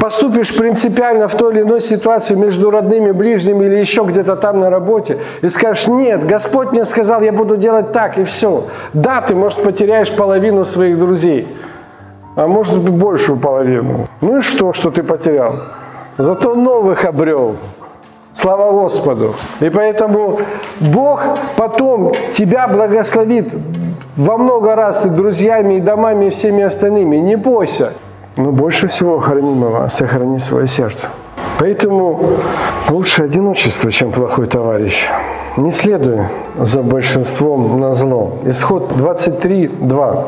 поступишь 0.00 0.54
принципиально 0.56 1.26
в 1.28 1.34
той 1.34 1.54
или 1.54 1.62
иной 1.62 1.80
ситуации 1.80 2.34
между 2.34 2.70
родными, 2.70 3.12
ближними 3.12 3.64
или 3.64 3.78
еще 3.78 4.04
где-то 4.04 4.36
там 4.36 4.60
на 4.60 4.70
работе 4.70 5.18
и 5.40 5.48
скажешь, 5.48 5.88
нет, 5.88 6.26
Господь 6.26 6.70
мне 6.72 6.84
сказал, 6.84 7.22
я 7.22 7.32
буду 7.32 7.56
делать 7.56 7.92
так 7.92 8.18
и 8.18 8.24
все. 8.24 8.64
Да, 8.92 9.20
ты, 9.20 9.34
может, 9.34 9.62
потеряешь 9.62 10.12
половину 10.14 10.64
своих 10.64 10.98
друзей, 10.98 11.48
а 12.36 12.46
может 12.46 12.78
быть 12.78 12.94
большую 12.94 13.38
половину. 13.38 14.06
Ну 14.20 14.38
и 14.38 14.40
что, 14.42 14.72
что 14.72 14.90
ты 14.90 15.02
потерял? 15.02 15.56
Зато 16.18 16.54
новых 16.54 17.04
обрел. 17.04 17.56
Слава 18.34 18.72
Господу. 18.72 19.34
И 19.60 19.68
поэтому 19.68 20.40
Бог 20.80 21.22
потом 21.56 22.12
тебя 22.32 22.66
благословит 22.66 23.52
во 24.16 24.38
много 24.38 24.74
раз 24.74 25.04
и 25.04 25.10
друзьями, 25.10 25.74
и 25.74 25.80
домами, 25.80 26.26
и 26.26 26.30
всеми 26.30 26.62
остальными. 26.62 27.16
Не 27.16 27.36
бойся. 27.36 27.92
Но 28.36 28.52
больше 28.52 28.86
всего 28.86 29.20
хранимого 29.20 29.88
сохрани 29.88 30.38
свое 30.38 30.66
сердце. 30.66 31.08
Поэтому 31.58 32.38
лучше 32.88 33.24
одиночество, 33.24 33.92
чем 33.92 34.10
плохой 34.10 34.46
товарищ. 34.46 35.08
Не 35.56 35.70
следуй 35.70 36.20
за 36.58 36.82
большинством 36.82 37.78
на 37.78 37.92
зло. 37.92 38.32
Исход 38.44 38.96
23, 38.96 39.68
2. 39.68 40.24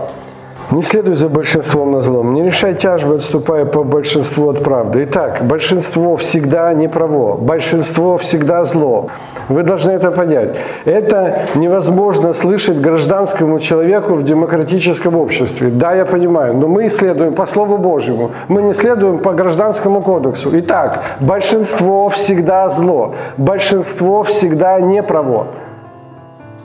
Не 0.71 0.83
следуй 0.83 1.15
за 1.15 1.29
большинством 1.29 1.93
на 1.93 2.01
злом. 2.01 2.33
Не 2.35 2.43
решай 2.43 2.75
тяжбы, 2.75 3.17
отступая 3.17 3.67
по 3.67 3.85
большинству 3.85 4.49
от 4.49 4.65
правды. 4.65 5.05
Итак, 5.05 5.43
большинство 5.43 6.17
всегда 6.17 6.73
неправо. 6.73 7.37
Большинство 7.37 8.17
всегда 8.17 8.65
зло. 8.65 9.09
Вы 9.49 9.63
должны 9.63 9.93
это 9.93 10.11
понять. 10.11 10.57
Это 10.87 11.49
невозможно 11.55 12.33
слышать 12.33 12.81
гражданскому 12.81 13.59
человеку 13.59 14.15
в 14.15 14.25
демократическом 14.25 15.17
обществе. 15.17 15.69
Да, 15.69 15.93
я 15.93 16.07
понимаю, 16.07 16.55
но 16.55 16.67
мы 16.67 16.89
следуем 16.89 17.35
по 17.35 17.45
Слову 17.47 17.77
Божьему. 17.77 18.31
Мы 18.49 18.63
не 18.63 18.73
следуем 18.73 19.19
по 19.19 19.35
гражданскому 19.35 20.01
кодексу. 20.01 20.51
Итак, 20.59 21.03
большинство 21.21 22.09
всегда 22.09 22.71
зло. 22.71 23.15
Большинство 23.37 24.23
всегда 24.23 24.81
неправо. 24.81 25.49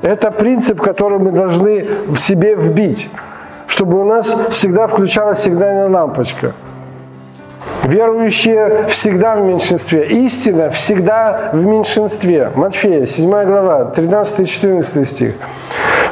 Это 0.02 0.32
принцип, 0.32 0.80
который 0.80 1.20
мы 1.20 1.32
должны 1.32 1.86
в 2.08 2.18
себе 2.18 2.56
вбить 2.56 3.10
чтобы 3.70 4.02
у 4.02 4.04
нас 4.04 4.36
всегда 4.50 4.88
включалась 4.88 5.40
сигнальная 5.40 5.90
лампочка. 5.90 6.54
Верующие 7.84 8.88
всегда 8.88 9.36
в 9.36 9.42
меньшинстве. 9.42 10.08
Истина 10.08 10.70
всегда 10.72 11.52
в 11.54 11.66
меньшинстве. 11.66 12.52
Матфея, 12.56 13.06
7 13.06 13.30
глава, 13.46 13.94
13-14 13.96 15.06
стих. 15.06 15.36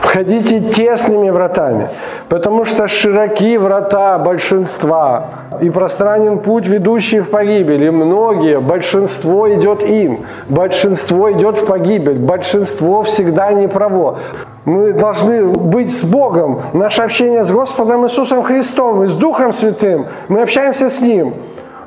Входите 0.01 0.61
тесными 0.61 1.29
вратами, 1.31 1.89
потому 2.29 2.63
что 2.63 2.87
широки 2.87 3.57
врата 3.57 4.19
большинства, 4.19 5.25
и 5.59 5.69
пространен 5.69 6.39
путь, 6.39 6.67
ведущий 6.67 7.19
в 7.19 7.29
погибель, 7.29 7.83
и 7.83 7.89
многие, 7.89 8.59
большинство 8.59 9.51
идет 9.53 9.83
им, 9.83 10.25
большинство 10.47 11.31
идет 11.31 11.57
в 11.57 11.65
погибель, 11.65 12.19
большинство 12.19 13.01
всегда 13.03 13.51
неправо. 13.51 14.19
Мы 14.67 14.91
должны 14.91 15.45
быть 15.45 15.97
с 15.97 16.03
Богом. 16.03 16.59
Наше 16.73 17.01
общение 17.01 17.45
с 17.45 17.53
Господом 17.53 18.03
Иисусом 18.03 18.43
Христом 18.43 19.01
и 19.03 19.07
с 19.07 19.15
Духом 19.15 19.53
Святым. 19.53 20.07
Мы 20.27 20.41
общаемся 20.41 20.89
с 20.89 20.99
Ним. 20.99 21.35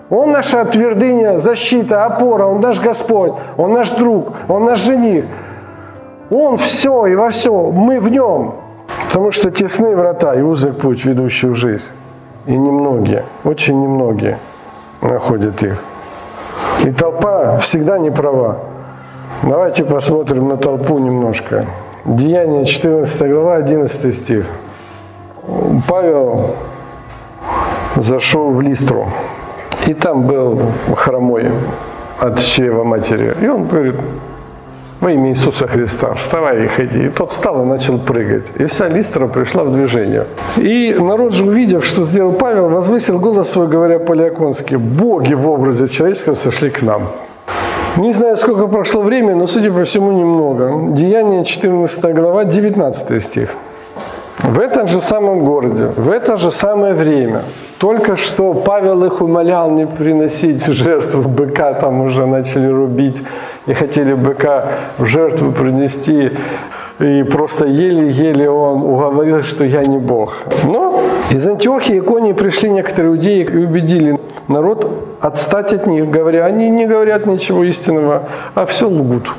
Он 0.08 0.32
наша 0.32 0.64
твердыня, 0.64 1.36
защита, 1.36 2.06
опора, 2.06 2.46
Он 2.46 2.62
наш 2.62 2.80
Господь, 2.80 3.34
Он 3.58 3.74
наш 3.74 3.90
друг, 3.90 4.32
Он 4.48 4.64
наш 4.64 4.78
жених. 4.78 5.26
Он 6.30 6.56
все 6.56 7.04
и 7.04 7.14
во 7.14 7.28
всем, 7.28 7.70
мы 7.72 8.00
в 8.00 8.10
Нем. 8.10 8.54
Потому 9.08 9.30
что 9.30 9.50
тесны 9.50 9.94
врата 9.94 10.34
и 10.34 10.40
узок 10.40 10.78
путь, 10.78 11.04
ведущий 11.04 11.48
в 11.48 11.56
жизнь. 11.56 11.92
И 12.46 12.56
немногие, 12.56 13.24
очень 13.44 13.78
немногие 13.78 14.38
находят 15.02 15.62
их. 15.62 15.84
И 16.86 16.90
толпа 16.92 17.58
всегда 17.58 17.98
не 17.98 18.10
права. 18.10 18.56
Давайте 19.42 19.84
посмотрим 19.84 20.48
на 20.48 20.56
толпу 20.56 20.98
немножко. 20.98 21.66
Деяние 22.04 22.64
14 22.64 23.20
глава, 23.28 23.56
11 23.56 24.14
стих. 24.14 24.46
Павел 25.86 26.54
зашел 27.96 28.50
в 28.52 28.60
Листру, 28.62 29.08
и 29.86 29.92
там 29.92 30.26
был 30.26 30.62
хромой 30.94 31.50
от 32.18 32.38
чрева 32.40 32.84
матери. 32.84 33.34
И 33.42 33.48
он 33.48 33.66
говорит, 33.66 33.96
во 35.00 35.10
имя 35.10 35.30
Иисуса 35.30 35.66
Христа, 35.66 36.14
вставай 36.14 36.64
и 36.64 36.68
ходи. 36.68 37.06
И 37.06 37.08
тот 37.10 37.32
встал 37.32 37.62
и 37.62 37.66
начал 37.66 37.98
прыгать. 37.98 38.46
И 38.58 38.64
вся 38.64 38.88
Листра 38.88 39.26
пришла 39.26 39.64
в 39.64 39.72
движение. 39.72 40.26
И 40.56 40.96
народ 40.98 41.32
же, 41.32 41.44
увидев, 41.44 41.84
что 41.84 42.04
сделал 42.04 42.32
Павел, 42.32 42.68
возвысил 42.70 43.18
голос 43.18 43.50
свой, 43.50 43.68
говоря 43.68 43.98
по-леоконски, 43.98 44.76
«Боги 44.76 45.34
в 45.34 45.48
образе 45.48 45.86
человеческом 45.88 46.36
сошли 46.36 46.70
к 46.70 46.80
нам». 46.82 47.08
Не 48.00 48.12
знаю, 48.12 48.36
сколько 48.36 48.66
прошло 48.66 49.02
времени, 49.02 49.34
но, 49.34 49.46
судя 49.46 49.70
по 49.70 49.84
всему, 49.84 50.12
немного. 50.12 50.94
Деяние 50.94 51.44
14 51.44 52.14
глава, 52.14 52.44
19 52.44 53.22
стих. 53.22 53.50
В 54.38 54.58
этом 54.58 54.86
же 54.86 55.02
самом 55.02 55.44
городе, 55.44 55.88
в 55.96 56.08
это 56.08 56.38
же 56.38 56.50
самое 56.50 56.94
время, 56.94 57.42
только 57.78 58.16
что 58.16 58.54
Павел 58.54 59.04
их 59.04 59.20
умолял 59.20 59.70
не 59.70 59.86
приносить 59.86 60.64
жертву 60.64 61.28
быка, 61.28 61.74
там 61.74 62.00
уже 62.00 62.24
начали 62.24 62.68
рубить 62.68 63.22
и 63.66 63.74
хотели 63.74 64.14
быка 64.14 64.68
в 64.96 65.04
жертву 65.04 65.52
принести. 65.52 66.32
И 67.00 67.22
просто 67.24 67.66
еле-еле 67.66 68.48
он 68.48 68.82
уговорил, 68.82 69.42
что 69.42 69.64
я 69.64 69.82
не 69.82 69.98
Бог. 69.98 70.38
Но 70.64 71.02
из 71.30 71.46
Антиохии 71.46 71.96
и 71.96 71.98
Иконии 71.98 72.32
пришли 72.32 72.70
некоторые 72.70 73.12
иудеи 73.12 73.44
и 73.44 73.56
убедили 73.58 74.18
народ 74.50 75.16
отстать 75.20 75.72
от 75.72 75.86
них, 75.86 76.10
говоря, 76.10 76.44
они 76.44 76.68
не 76.70 76.86
говорят 76.86 77.26
ничего 77.26 77.64
истинного, 77.64 78.28
а 78.54 78.66
все 78.66 78.88
лгут. 78.88 79.32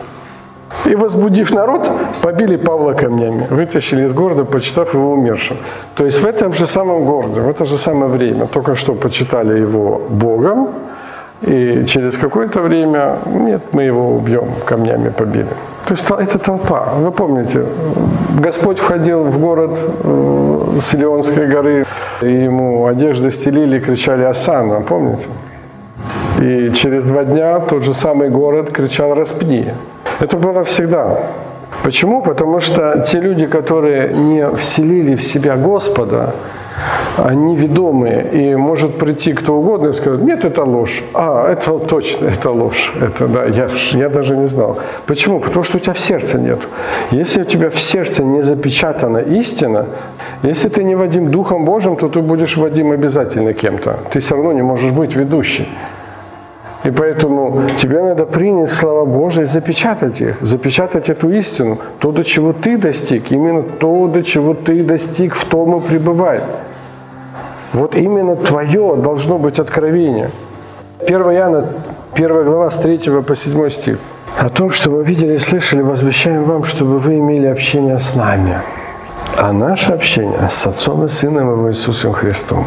И, 0.86 0.96
возбудив 0.96 1.54
народ, 1.54 1.92
побили 2.22 2.56
Павла 2.56 2.94
камнями, 2.94 3.46
вытащили 3.50 4.06
из 4.06 4.14
города, 4.14 4.46
почитав 4.46 4.94
его 4.94 5.12
умершим. 5.12 5.58
То 5.96 6.06
есть 6.06 6.22
в 6.22 6.26
этом 6.26 6.54
же 6.54 6.66
самом 6.66 7.06
городе, 7.06 7.42
в 7.42 7.50
это 7.50 7.66
же 7.66 7.78
самое 7.78 8.12
время, 8.12 8.48
только 8.48 8.76
что 8.76 8.96
почитали 8.96 9.60
его 9.60 10.02
Богом, 10.10 10.70
и 11.42 11.86
через 11.88 12.18
какое-то 12.18 12.62
время, 12.62 13.18
нет, 13.26 13.62
мы 13.74 13.84
его 13.84 14.16
убьем, 14.16 14.46
камнями 14.66 15.10
побили. 15.10 15.48
То 15.86 15.94
есть 15.94 16.06
это 16.10 16.38
толпа. 16.38 16.94
Вы 17.00 17.12
помните, 17.12 17.66
Господь 18.40 18.80
входил 18.80 19.24
в 19.24 19.40
город 19.40 19.78
э, 20.04 20.78
с 20.80 20.94
Леонской 20.94 21.48
горы, 21.48 21.86
и 22.22 22.44
ему 22.44 22.86
одежды 22.86 23.32
стелили 23.32 23.78
и 23.78 23.80
кричали 23.80 24.24
«Асана», 24.24 24.82
помните? 24.82 25.28
И 26.40 26.72
через 26.74 27.06
два 27.06 27.24
дня 27.24 27.60
тот 27.60 27.84
же 27.84 27.94
самый 27.94 28.30
город 28.30 28.72
кричал 28.72 29.14
«Распни». 29.14 29.74
Это 30.20 30.38
было 30.38 30.64
всегда. 30.64 31.20
Почему? 31.84 32.22
Потому 32.22 32.60
что 32.60 33.04
те 33.06 33.20
люди, 33.20 33.48
которые 33.48 34.14
не 34.14 34.48
вселили 34.56 35.16
в 35.16 35.24
себя 35.24 35.56
Господа, 35.56 36.34
они 37.18 37.56
ведомые, 37.56 38.30
и 38.32 38.56
может 38.56 38.98
прийти 38.98 39.34
кто 39.34 39.56
угодно 39.56 39.90
и 39.90 39.94
сказать, 39.94 40.22
нет, 40.22 40.46
это 40.46 40.64
ложь. 40.64 41.04
А, 41.14 41.52
это 41.52 41.78
точно, 41.80 42.28
это 42.28 42.52
ложь. 42.52 42.94
Это, 43.02 43.28
да, 43.28 43.46
я, 43.46 43.68
я 43.92 44.10
даже 44.10 44.38
не 44.38 44.48
знал. 44.48 44.80
Почему? 45.06 45.40
Потому 45.40 45.64
что 45.64 45.78
у 45.78 45.80
тебя 45.80 45.94
в 45.94 46.00
сердце 46.00 46.40
нет. 46.40 46.60
Если 47.12 47.42
у 47.42 47.46
тебя 47.46 47.70
в 47.70 47.80
сердце 47.80 48.24
не 48.24 48.44
запечатана 48.44 49.20
истина, 49.20 49.86
если 50.44 50.70
ты 50.70 50.84
не 50.84 50.96
Вадим 50.96 51.32
Духом 51.32 51.66
Божьим, 51.66 51.96
то 51.96 52.10
ты 52.10 52.22
будешь 52.22 52.58
Вадим 52.58 52.92
обязательно 52.92 53.54
кем-то. 53.54 54.00
Ты 54.12 54.20
все 54.20 54.36
равно 54.36 54.54
не 54.54 54.64
можешь 54.64 54.92
быть 54.92 55.16
ведущим. 55.16 55.66
И 56.84 56.90
поэтому 56.90 57.62
тебе 57.78 58.02
надо 58.02 58.26
принять 58.26 58.72
слова 58.72 59.06
Божьи 59.06 59.44
и 59.44 59.46
запечатать 59.46 60.20
их, 60.20 60.38
запечатать 60.42 61.10
эту 61.10 61.30
истину. 61.30 61.78
То, 62.00 62.12
до 62.12 62.24
чего 62.24 62.54
ты 62.54 62.78
достиг, 62.78 63.32
именно 63.32 63.62
то, 63.62 64.08
до 64.08 64.24
чего 64.24 64.56
ты 64.56 64.84
достиг, 64.84 65.36
в 65.36 65.46
том 65.46 65.78
и 65.78 65.82
пребывай. 65.82 66.42
Вот 67.74 67.96
именно 67.96 68.36
твое 68.36 68.96
должно 68.98 69.38
быть 69.38 69.60
откровение. 69.60 70.30
1 71.00 71.22
Иоанна, 71.22 71.66
1 72.14 72.44
глава 72.44 72.70
с 72.70 72.78
3 72.78 72.98
по 73.22 73.36
7 73.36 73.70
стих. 73.70 73.98
О 74.38 74.50
том, 74.50 74.72
что 74.72 74.90
вы 74.90 75.04
видели 75.04 75.36
и 75.36 75.40
слышали, 75.40 75.82
возвещаем 75.82 76.44
вам, 76.44 76.64
чтобы 76.64 77.00
вы 77.00 77.20
имели 77.20 77.48
общение 77.48 78.00
с 78.00 78.16
нами. 78.16 78.62
А 79.38 79.54
наше 79.54 79.94
общение 79.94 80.50
с 80.50 80.68
Отцом 80.68 81.06
и 81.06 81.10
Сыном 81.10 81.52
Его 81.52 81.72
Иисусом 81.72 82.14
Христом. 82.14 82.66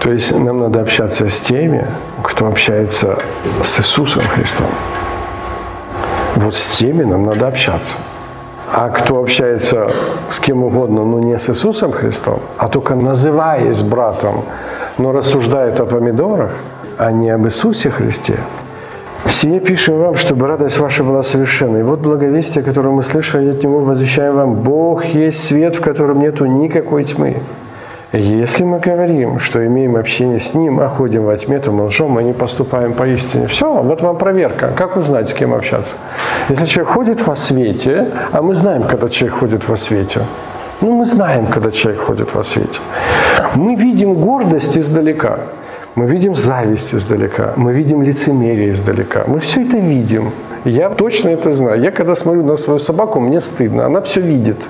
То 0.00 0.12
есть 0.12 0.32
нам 0.36 0.60
надо 0.60 0.80
общаться 0.80 1.28
с 1.28 1.40
теми, 1.40 1.86
кто 2.22 2.46
общается 2.46 3.18
с 3.62 3.78
Иисусом 3.80 4.22
Христом. 4.22 4.66
Вот 6.36 6.54
с 6.54 6.76
теми 6.78 7.04
нам 7.04 7.24
надо 7.24 7.48
общаться. 7.48 7.96
А 8.76 8.88
кто 8.88 9.20
общается 9.20 9.88
с 10.28 10.40
кем 10.40 10.64
угодно, 10.64 11.04
но 11.04 11.20
не 11.20 11.38
с 11.38 11.48
Иисусом 11.48 11.92
Христом, 11.92 12.40
а 12.58 12.66
только 12.66 12.96
называясь 12.96 13.82
братом, 13.82 14.44
но 14.98 15.12
рассуждает 15.12 15.78
о 15.78 15.86
помидорах, 15.86 16.50
а 16.98 17.12
не 17.12 17.30
об 17.30 17.46
Иисусе 17.46 17.90
Христе, 17.90 18.40
Сие 19.28 19.60
пишем 19.60 19.98
вам, 19.98 20.16
чтобы 20.16 20.48
радость 20.48 20.78
ваша 20.78 21.04
была 21.04 21.22
совершенна. 21.22 21.78
И 21.78 21.82
вот 21.82 22.00
благовестие, 22.00 22.64
которое 22.64 22.90
мы 22.90 23.04
слышали 23.04 23.50
от 23.50 23.62
Него, 23.62 23.78
возвещаем 23.78 24.34
вам. 24.34 24.54
Бог 24.54 25.04
есть 25.04 25.44
свет, 25.44 25.76
в 25.76 25.80
котором 25.80 26.18
нету 26.18 26.44
никакой 26.44 27.04
тьмы. 27.04 27.38
Если 28.16 28.62
мы 28.62 28.78
говорим, 28.78 29.40
что 29.40 29.66
имеем 29.66 29.96
общение 29.96 30.38
с 30.38 30.54
Ним, 30.54 30.78
а 30.78 30.88
ходим 30.88 31.24
во 31.24 31.36
тьме, 31.36 31.58
то 31.58 31.72
мы 31.72 31.86
лжем, 31.86 32.10
мы 32.12 32.22
не 32.22 32.32
поступаем 32.32 32.92
по 32.92 33.08
истине. 33.08 33.48
Все, 33.48 33.82
вот 33.82 34.02
вам 34.02 34.16
проверка. 34.18 34.70
Как 34.76 34.96
узнать, 34.96 35.30
с 35.30 35.34
кем 35.34 35.52
общаться? 35.52 35.90
Если 36.48 36.66
человек 36.66 36.94
ходит 36.94 37.26
во 37.26 37.34
свете, 37.34 38.12
а 38.30 38.40
мы 38.40 38.54
знаем, 38.54 38.84
когда 38.84 39.08
человек 39.08 39.38
ходит 39.40 39.68
во 39.68 39.76
свете, 39.76 40.26
ну, 40.80 40.92
мы 40.92 41.06
знаем, 41.06 41.46
когда 41.46 41.72
человек 41.72 42.02
ходит 42.02 42.34
во 42.34 42.44
свете. 42.44 42.78
Мы 43.56 43.74
видим 43.74 44.14
гордость 44.14 44.78
издалека. 44.78 45.38
Мы 45.96 46.06
видим 46.06 46.36
зависть 46.36 46.94
издалека. 46.94 47.52
Мы 47.56 47.72
видим 47.72 48.02
лицемерие 48.02 48.70
издалека. 48.70 49.24
Мы 49.26 49.40
все 49.40 49.62
это 49.62 49.76
видим. 49.76 50.30
Я 50.64 50.88
точно 50.90 51.30
это 51.30 51.52
знаю. 51.52 51.80
Я 51.80 51.90
когда 51.90 52.14
смотрю 52.14 52.44
на 52.44 52.56
свою 52.56 52.78
собаку, 52.78 53.18
мне 53.18 53.40
стыдно. 53.40 53.86
Она 53.86 54.00
все 54.00 54.20
видит. 54.20 54.68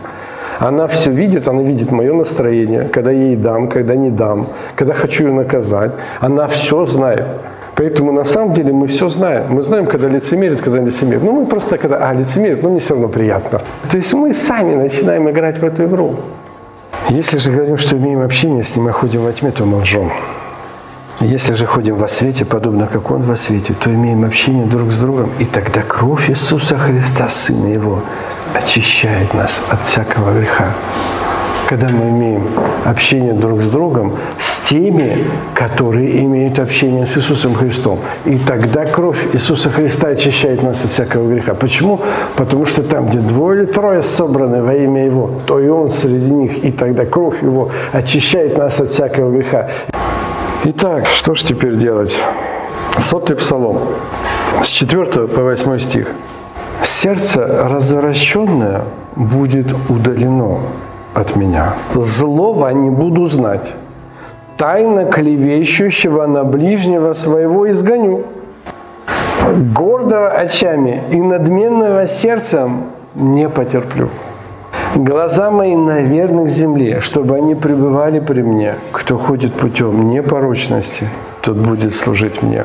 Она 0.58 0.86
все 0.86 1.10
видит, 1.10 1.48
она 1.48 1.62
видит 1.62 1.90
мое 1.92 2.12
настроение, 2.12 2.88
когда 2.92 3.10
я 3.10 3.22
ей 3.24 3.36
дам, 3.36 3.68
когда 3.68 3.94
не 3.94 4.10
дам, 4.10 4.46
когда 4.76 4.94
хочу 4.94 5.26
ее 5.26 5.32
наказать. 5.32 5.92
Она 6.20 6.46
все 6.46 6.86
знает. 6.86 7.26
Поэтому 7.76 8.12
на 8.12 8.24
самом 8.24 8.54
деле 8.54 8.72
мы 8.72 8.86
все 8.86 9.08
знаем. 9.08 9.46
Мы 9.50 9.62
знаем, 9.62 9.86
когда 9.86 10.08
лицемерит, 10.08 10.60
когда 10.60 10.78
лицемерит. 10.78 11.22
Ну, 11.22 11.32
мы 11.32 11.46
просто 11.46 11.76
когда, 11.76 11.96
а, 12.08 12.14
лицемерит, 12.14 12.62
но 12.62 12.68
мне 12.68 12.78
все 12.78 12.94
равно 12.94 13.08
приятно. 13.08 13.60
То 13.90 13.96
есть 13.96 14.14
мы 14.14 14.32
сами 14.34 14.76
начинаем 14.76 15.28
играть 15.28 15.58
в 15.58 15.64
эту 15.64 15.84
игру. 15.84 16.14
Если 17.08 17.38
же 17.38 17.50
говорим, 17.50 17.76
что 17.76 17.96
имеем 17.96 18.20
общение 18.20 18.62
с 18.62 18.76
ним, 18.76 18.88
а 18.88 18.92
ходим 18.92 19.22
во 19.22 19.32
тьме, 19.32 19.50
то 19.50 19.64
мы 19.64 19.78
лжем. 19.78 20.10
Если 21.20 21.54
же 21.54 21.66
ходим 21.66 21.96
во 21.96 22.08
свете, 22.08 22.44
подобно 22.44 22.86
как 22.86 23.10
Он 23.10 23.22
во 23.22 23.36
свете, 23.36 23.74
то 23.74 23.90
имеем 23.90 24.24
общение 24.24 24.66
друг 24.66 24.92
с 24.92 24.98
другом, 24.98 25.30
и 25.38 25.44
тогда 25.44 25.82
кровь 25.82 26.30
Иисуса 26.30 26.76
Христа, 26.76 27.28
Сына 27.28 27.66
Его, 27.68 28.02
очищает 28.54 29.34
нас 29.34 29.62
от 29.68 29.84
всякого 29.84 30.32
греха. 30.32 30.66
Когда 31.68 31.88
мы 31.88 32.10
имеем 32.10 32.46
общение 32.84 33.32
друг 33.32 33.62
с 33.62 33.68
другом, 33.68 34.12
с 34.38 34.58
теми, 34.68 35.16
которые 35.54 36.22
имеют 36.24 36.58
общение 36.58 37.06
с 37.06 37.16
Иисусом 37.16 37.54
Христом. 37.54 38.00
И 38.26 38.36
тогда 38.38 38.84
кровь 38.84 39.18
Иисуса 39.32 39.70
Христа 39.70 40.08
очищает 40.08 40.62
нас 40.62 40.84
от 40.84 40.90
всякого 40.90 41.28
греха. 41.28 41.54
Почему? 41.54 42.00
Потому 42.36 42.66
что 42.66 42.82
там, 42.82 43.08
где 43.08 43.18
двое 43.18 43.62
или 43.62 43.66
трое 43.66 44.02
собраны 44.02 44.62
во 44.62 44.74
имя 44.74 45.06
Его, 45.06 45.30
то 45.46 45.58
и 45.58 45.68
Он 45.68 45.90
среди 45.90 46.30
них. 46.30 46.64
И 46.64 46.70
тогда 46.70 47.06
кровь 47.06 47.42
Его 47.42 47.70
очищает 47.92 48.58
нас 48.58 48.80
от 48.80 48.90
всякого 48.90 49.30
греха. 49.30 49.70
Итак, 50.64 51.06
что 51.06 51.34
же 51.34 51.44
теперь 51.44 51.76
делать? 51.76 52.14
Сотый 52.98 53.36
псалом, 53.36 53.88
с 54.62 54.68
4 54.68 55.28
по 55.28 55.42
8 55.42 55.78
стих. 55.78 56.08
«Сердце 56.82 57.46
развращенное 57.46 58.82
будет 59.16 59.74
удалено 59.88 60.58
от 61.14 61.36
меня. 61.36 61.74
Злого 61.94 62.68
не 62.70 62.90
буду 62.90 63.26
знать. 63.26 63.74
Тайно 64.56 65.04
клевещущего 65.04 66.26
на 66.26 66.44
ближнего 66.44 67.12
своего 67.12 67.70
изгоню. 67.70 68.24
Гордого 69.74 70.28
очами 70.28 71.04
и 71.10 71.20
надменного 71.20 72.06
сердцем 72.06 72.84
не 73.14 73.48
потерплю. 73.48 74.08
Глаза 74.94 75.50
мои 75.50 75.74
на 75.74 76.00
верных 76.00 76.48
земле, 76.48 77.00
чтобы 77.00 77.36
они 77.36 77.54
пребывали 77.54 78.20
при 78.20 78.42
мне. 78.42 78.74
Кто 78.92 79.18
ходит 79.18 79.54
путем 79.54 80.08
непорочности, 80.08 81.08
тот 81.42 81.56
будет 81.56 81.94
служить 81.94 82.42
мне. 82.42 82.64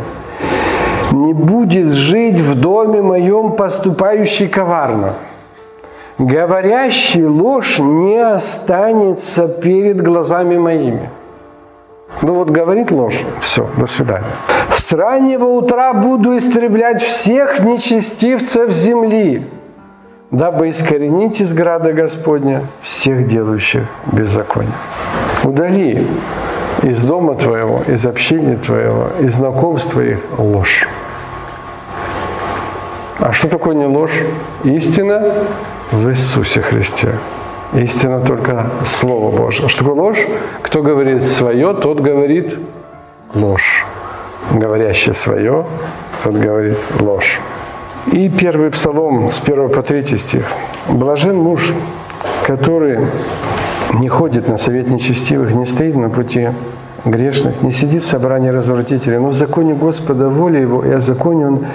Не 1.11 1.33
будет 1.33 1.93
жить 1.93 2.39
в 2.39 2.59
доме 2.59 3.01
моем 3.01 3.53
поступающий 3.53 4.47
коварно. 4.47 5.13
Говорящий 6.17 7.23
ложь 7.23 7.79
не 7.79 8.17
останется 8.17 9.47
перед 9.47 10.01
глазами 10.01 10.57
моими. 10.57 11.09
Ну 12.21 12.33
вот 12.33 12.49
говорит 12.49 12.91
ложь, 12.91 13.23
все, 13.39 13.69
до 13.77 13.87
свидания. 13.87 14.35
С 14.75 14.91
раннего 14.91 15.45
утра 15.45 15.93
буду 15.93 16.35
истреблять 16.37 17.01
всех 17.01 17.59
нечестивцев 17.59 18.71
земли, 18.71 19.47
дабы 20.31 20.69
искоренить 20.69 21.39
из 21.39 21.53
града 21.53 21.93
Господня 21.93 22.63
всех 22.81 23.27
делающих 23.27 23.85
беззаконие. 24.11 24.73
Удали 25.43 26.05
из 26.83 27.03
дома 27.03 27.35
твоего, 27.35 27.83
из 27.87 28.05
общения 28.05 28.57
твоего, 28.57 29.07
из 29.19 29.35
знакомств 29.35 29.91
твоих 29.91 30.19
ложь. 30.37 30.87
А 33.19 33.33
что 33.33 33.49
такое 33.49 33.75
не 33.75 33.85
ложь? 33.85 34.17
Истина 34.63 35.33
в 35.91 36.09
Иисусе 36.09 36.61
Христе. 36.61 37.15
Истина 37.73 38.21
только 38.21 38.67
Слово 38.85 39.35
Божье. 39.35 39.67
Что 39.67 39.83
такое 39.83 40.01
ложь? 40.01 40.25
Кто 40.61 40.81
говорит 40.81 41.23
свое, 41.23 41.73
тот 41.73 41.99
говорит 41.99 42.57
ложь. 43.33 43.85
Говорящий 44.51 45.13
свое, 45.13 45.65
тот 46.23 46.33
говорит 46.33 46.77
ложь. 46.99 47.41
И 48.11 48.29
первый 48.29 48.71
псалом 48.71 49.29
с 49.29 49.41
1 49.43 49.69
по 49.69 49.83
3 49.83 50.17
стих. 50.17 50.45
«Блажен 50.87 51.35
муж, 51.35 51.73
который 52.47 52.99
не 53.93 54.07
ходит 54.07 54.47
на 54.47 54.57
совет 54.57 54.87
нечестивых, 54.87 55.53
не 55.53 55.65
стоит 55.65 55.95
на 55.95 56.09
пути 56.09 56.49
грешных, 57.05 57.61
не 57.61 57.71
сидит 57.71 58.03
в 58.03 58.07
собрании 58.07 58.49
развратителей, 58.49 59.17
но 59.17 59.29
в 59.29 59.33
законе 59.33 59.73
Господа 59.73 60.29
воля 60.29 60.59
его, 60.59 60.83
и 60.83 60.91
о 60.91 60.99
законе 60.99 61.47
он 61.47 61.65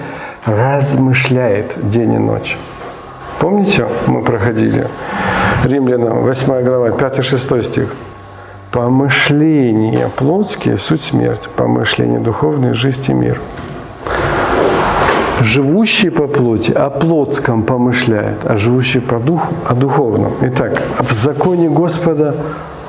размышляет 0.44 1.76
день 1.90 2.14
и 2.14 2.18
ночь. 2.18 2.58
Помните, 3.38 3.86
мы 4.06 4.22
проходили 4.22 4.86
Римлянам 5.64 6.24
8 6.24 6.62
глава, 6.62 6.88
5-6 6.88 7.62
стих. 7.62 7.94
Помышления 8.70 10.08
плотские– 10.08 10.76
суть 10.78 11.04
смерть, 11.04 11.48
помышления 11.56 12.20
духовные– 12.20 12.72
жизнь 12.74 13.04
и 13.10 13.14
мир. 13.14 13.40
Живущий 15.44 16.08
по 16.08 16.26
плоти 16.26 16.72
о 16.72 16.88
плотском 16.88 17.64
помышляет, 17.64 18.38
а 18.44 18.56
живущий 18.56 19.00
по 19.00 19.18
духу– 19.18 19.52
о 19.68 19.74
духовном. 19.74 20.32
Итак, 20.40 20.82
в 20.98 21.12
законе 21.12 21.68
Господа 21.68 22.34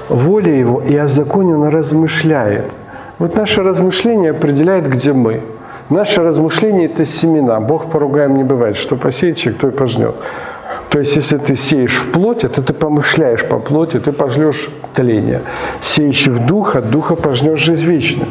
воля 0.08 0.54
Его, 0.58 0.80
и 0.80 0.96
о 0.96 1.08
законе 1.08 1.56
Он 1.56 1.68
размышляет. 1.68 2.72
Вот 3.20 3.36
наше 3.36 3.62
размышление 3.62 4.32
определяет, 4.32 4.88
где 4.88 5.12
мы. 5.12 5.42
Наше 5.90 6.24
размышление– 6.24 6.86
это 6.94 7.04
семена. 7.04 7.60
Бог 7.60 7.92
поругаем 7.92 8.38
не 8.38 8.46
бывает. 8.46 8.78
Что 8.78 8.96
посеет 8.96 9.36
человек, 9.36 9.62
то 9.62 9.68
и 9.68 9.72
пожнет. 9.72 10.16
То 10.90 11.00
есть, 11.00 11.18
если 11.18 11.38
ты 11.38 11.58
сеешь 11.58 11.98
в 11.98 12.12
плоти, 12.12 12.48
то 12.48 12.62
ты 12.62 12.74
помышляешь 12.74 13.44
по 13.44 13.60
плоти, 13.60 14.00
ты 14.00 14.14
пожнешь 14.14 14.70
тление. 14.94 15.42
Сеющий 15.82 16.32
в 16.32 16.46
дух, 16.46 16.78
от 16.78 16.90
духа 16.90 17.16
пожнешь 17.16 17.60
жизнь 17.60 17.86
вечную. 17.86 18.30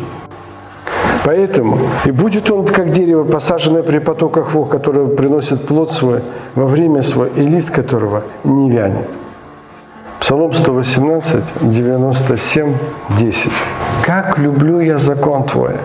Поэтому, 1.25 1.79
и 2.05 2.11
будет 2.11 2.51
он 2.51 2.67
как 2.67 2.91
дерево, 2.91 3.25
посаженное 3.25 3.83
при 3.83 3.99
потоках 3.99 4.53
вод, 4.53 4.69
которое 4.69 5.07
приносит 5.07 5.67
плод 5.67 5.91
свой 5.91 6.23
во 6.55 6.67
время 6.67 7.01
свой, 7.01 7.31
и 7.35 7.41
лист 7.41 7.71
которого 7.71 8.25
не 8.45 8.71
вянет. 8.71 9.09
Псалом 10.21 10.53
118, 10.53 11.43
97, 11.63 12.75
10. 13.19 13.53
«Как 14.05 14.39
люблю 14.39 14.81
я 14.81 14.99
закон 14.99 15.45
Твой! 15.45 15.77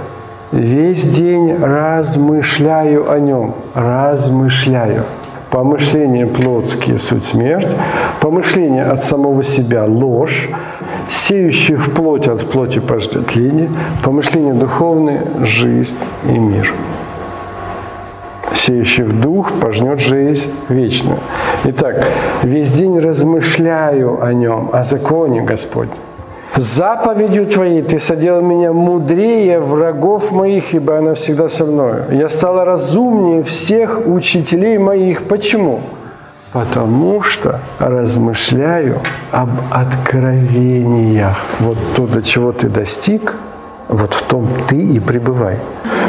Весь 0.52 1.04
день 1.04 1.56
размышляю 1.56 3.10
о 3.10 3.20
нем, 3.20 3.56
размышляю. 3.76 5.04
Помышления 5.52 6.28
плотские– 6.28 7.00
суть 7.00 7.26
смерть, 7.26 7.76
помышления 8.22 8.86
от 8.86 9.02
самого 9.02 9.43
себя– 9.43 9.86
ложь, 9.88 10.47
сеющие 11.10 11.76
в 11.76 11.91
плоть 11.93 12.28
от 12.28 12.47
плоти 12.52 12.78
пождет 12.78 13.28
тление, 13.28 13.70
помышления 14.04 14.54
духовные– 14.54 15.24
жизнь 15.41 15.97
и 16.26 16.38
мир. 16.38 16.72
Сеющий 18.54 19.04
в 19.04 19.20
дух 19.20 19.54
пожнет 19.60 20.00
жизнь 20.00 20.52
вечную. 20.70 21.20
Итак, 21.64 22.08
весь 22.43 22.72
день 22.74 23.00
размышляю 23.00 24.24
о 24.24 24.32
нем, 24.34 24.70
о 24.72 24.84
законе 24.84 25.41
Господнем. 25.41 25.97
Заповедью 26.56 27.45
Твоей 27.45 27.82
Ты 27.82 28.00
соделал 28.00 28.41
меня 28.41 28.74
мудрее 28.74 29.60
врагов 29.60 30.32
моих, 30.32 30.74
ибо 30.74 30.97
она 30.97 31.14
всегда 31.14 31.50
со 31.50 31.66
мною. 31.66 32.06
Я 32.12 32.30
стала 32.30 32.66
разумнее 32.66 33.43
всех 33.43 34.08
учителей 34.08 34.78
моих. 34.78 35.24
Почему? 35.24 35.82
Потому 36.52 37.22
что 37.22 37.60
размышляю 37.78 39.00
об 39.32 39.50
откровениях. 39.72 41.38
Вот 41.60 41.78
то, 41.95 42.08
до 42.08 42.22
чего 42.24 42.52
ты 42.52 42.68
достиг, 42.68 43.36
вот 43.90 44.14
в 44.14 44.22
том 44.24 44.48
ты 44.68 44.78
и 44.78 45.00
пребывай. 45.00 45.58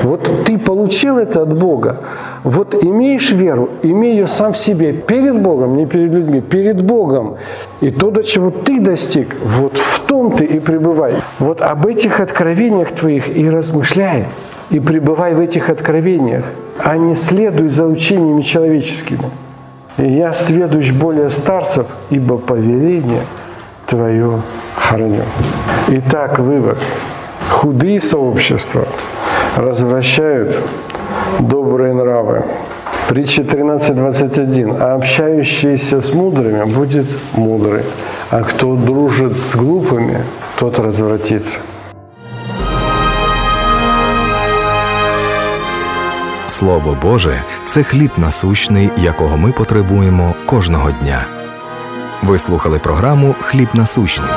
Вот 0.03 0.31
ты 0.45 0.59
получил 0.59 1.17
это 1.17 1.43
от 1.43 1.59
Бога. 1.59 2.01
Вот 2.45 2.85
имеешь 2.85 3.33
веру, 3.33 3.71
имей 3.83 4.13
ее 4.13 4.27
сам 4.27 4.53
в 4.53 4.59
себе, 4.59 4.93
перед 4.93 5.41
Богом, 5.41 5.77
не 5.77 5.87
перед 5.87 6.15
людьми, 6.15 6.43
перед 6.43 6.83
Богом. 6.83 7.37
И 7.81 7.91
то, 7.91 8.11
до 8.11 8.23
чего 8.23 8.51
ты 8.51 8.81
достиг, 8.81 9.35
вот 9.43 9.79
в 9.79 10.01
том 10.01 10.37
ты 10.37 10.45
и 10.45 10.61
пребывай. 10.61 11.15
Вот 11.39 11.63
об 11.63 11.87
этих 11.87 12.21
откровениях 12.21 12.93
твоих 12.93 13.35
и 13.35 13.49
размышляй, 13.49 14.29
и 14.71 14.79
пребывай 14.79 15.35
в 15.35 15.41
этих 15.41 15.71
откровениях, 15.71 16.45
а 16.79 16.99
не 16.99 17.15
следуй 17.15 17.69
за 17.69 17.87
учениями 17.87 18.43
человеческими. 18.43 19.31
И 19.97 20.07
я 20.07 20.35
сведущ 20.35 20.93
более 20.93 21.31
старцев, 21.31 21.87
ибо 22.11 22.37
повеление 22.37 23.23
твое 23.87 24.41
храню. 24.77 25.23
Итак, 25.89 26.39
вывод. 26.39 26.79
Худые 27.50 28.00
сообщества 28.02 28.88
развращают 29.56 30.60
добрые 31.40 31.94
нравы. 31.94 32.44
Притча 33.08 33.44
13.21. 33.44 34.82
А 34.82 34.96
общающийся 34.96 36.02
с 36.02 36.12
мудрыми 36.14 36.64
будет 36.66 37.06
мудрый, 37.34 37.84
а 38.32 38.42
кто 38.42 38.76
дружит 38.76 39.40
с 39.40 39.56
глупыми, 39.56 40.24
тот 40.58 40.80
развратится. 40.80 41.60
Слово 46.48 46.98
Боже 47.02 47.44
це 47.66 47.84
хліб 47.84 48.12
насущний, 48.18 48.90
якого 48.98 49.38
ми 49.38 49.52
потребуємо 49.52 50.36
кожного 50.46 50.92
дня. 50.92 51.26
Ви 52.24 52.38
слухали 52.38 52.80
програму 52.80 53.36
Хліб 53.42 53.68
насущний. 53.74 54.30